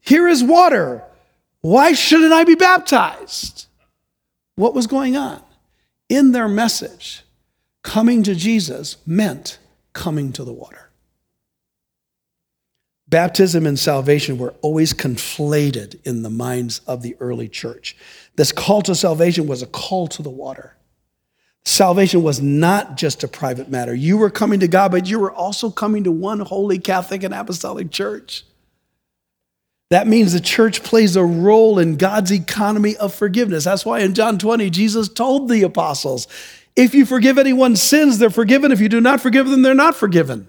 here 0.00 0.28
is 0.28 0.42
water. 0.42 1.04
Why 1.60 1.92
shouldn't 1.92 2.32
I 2.32 2.44
be 2.44 2.54
baptized? 2.54 3.66
What 4.56 4.74
was 4.74 4.86
going 4.86 5.16
on? 5.16 5.42
In 6.08 6.32
their 6.32 6.48
message, 6.48 7.22
coming 7.82 8.22
to 8.24 8.34
Jesus 8.34 8.96
meant 9.06 9.58
coming 9.92 10.32
to 10.32 10.44
the 10.44 10.52
water. 10.52 10.90
Baptism 13.08 13.66
and 13.66 13.78
salvation 13.78 14.38
were 14.38 14.54
always 14.62 14.94
conflated 14.94 15.98
in 16.04 16.22
the 16.22 16.30
minds 16.30 16.80
of 16.86 17.02
the 17.02 17.16
early 17.18 17.48
church. 17.48 17.96
This 18.36 18.52
call 18.52 18.82
to 18.82 18.94
salvation 18.94 19.48
was 19.48 19.62
a 19.62 19.66
call 19.66 20.06
to 20.08 20.22
the 20.22 20.30
water. 20.30 20.76
Salvation 21.64 22.22
was 22.22 22.40
not 22.40 22.96
just 22.96 23.22
a 23.22 23.28
private 23.28 23.68
matter. 23.68 23.94
You 23.94 24.16
were 24.16 24.30
coming 24.30 24.60
to 24.60 24.68
God, 24.68 24.90
but 24.92 25.06
you 25.06 25.18
were 25.18 25.32
also 25.32 25.70
coming 25.70 26.04
to 26.04 26.12
one 26.12 26.40
holy 26.40 26.78
Catholic 26.78 27.22
and 27.22 27.34
Apostolic 27.34 27.90
Church. 27.90 28.44
That 29.90 30.06
means 30.06 30.32
the 30.32 30.40
church 30.40 30.82
plays 30.84 31.16
a 31.16 31.24
role 31.24 31.78
in 31.78 31.96
God's 31.96 32.30
economy 32.30 32.96
of 32.96 33.12
forgiveness. 33.12 33.64
That's 33.64 33.84
why 33.84 34.00
in 34.00 34.14
John 34.14 34.38
20, 34.38 34.70
Jesus 34.70 35.08
told 35.08 35.48
the 35.48 35.62
apostles, 35.62 36.28
if 36.76 36.94
you 36.94 37.04
forgive 37.04 37.38
anyone's 37.38 37.82
sins, 37.82 38.18
they're 38.18 38.30
forgiven. 38.30 38.70
If 38.70 38.80
you 38.80 38.88
do 38.88 39.00
not 39.00 39.20
forgive 39.20 39.48
them, 39.48 39.62
they're 39.62 39.74
not 39.74 39.96
forgiven. 39.96 40.46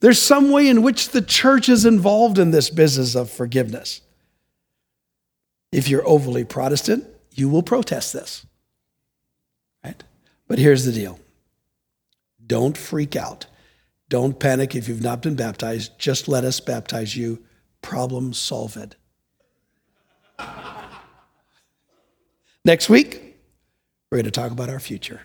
There's 0.00 0.20
some 0.20 0.50
way 0.50 0.68
in 0.68 0.82
which 0.82 1.08
the 1.08 1.22
church 1.22 1.68
is 1.68 1.86
involved 1.86 2.38
in 2.38 2.50
this 2.50 2.68
business 2.68 3.14
of 3.14 3.30
forgiveness. 3.30 4.02
If 5.70 5.88
you're 5.88 6.06
overly 6.06 6.44
Protestant, 6.44 7.06
you 7.34 7.48
will 7.48 7.62
protest 7.62 8.12
this. 8.12 8.44
But 10.52 10.58
here's 10.58 10.84
the 10.84 10.92
deal 10.92 11.18
don't 12.46 12.76
freak 12.76 13.16
out. 13.16 13.46
Don't 14.10 14.38
panic 14.38 14.74
if 14.74 14.86
you've 14.86 15.00
not 15.00 15.22
been 15.22 15.34
baptized. 15.34 15.98
Just 15.98 16.28
let 16.28 16.44
us 16.44 16.60
baptize 16.60 17.16
you. 17.16 17.42
Problem 17.80 18.34
solved. 18.34 18.94
Next 22.66 22.90
week, 22.90 23.34
we're 24.10 24.18
going 24.18 24.26
to 24.26 24.30
talk 24.30 24.52
about 24.52 24.68
our 24.68 24.78
future 24.78 25.22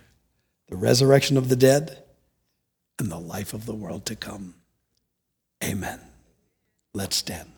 the 0.69 0.77
resurrection 0.77 1.35
of 1.35 1.49
the 1.49 1.57
dead 1.57 2.01
and 2.97 3.11
the 3.11 3.19
life 3.19 3.53
of 3.53 3.65
the 3.65 3.75
world 3.75 4.05
to 4.05 4.15
come. 4.15 4.55
Amen. 5.61 5.99
Let's 6.93 7.17
stand. 7.17 7.51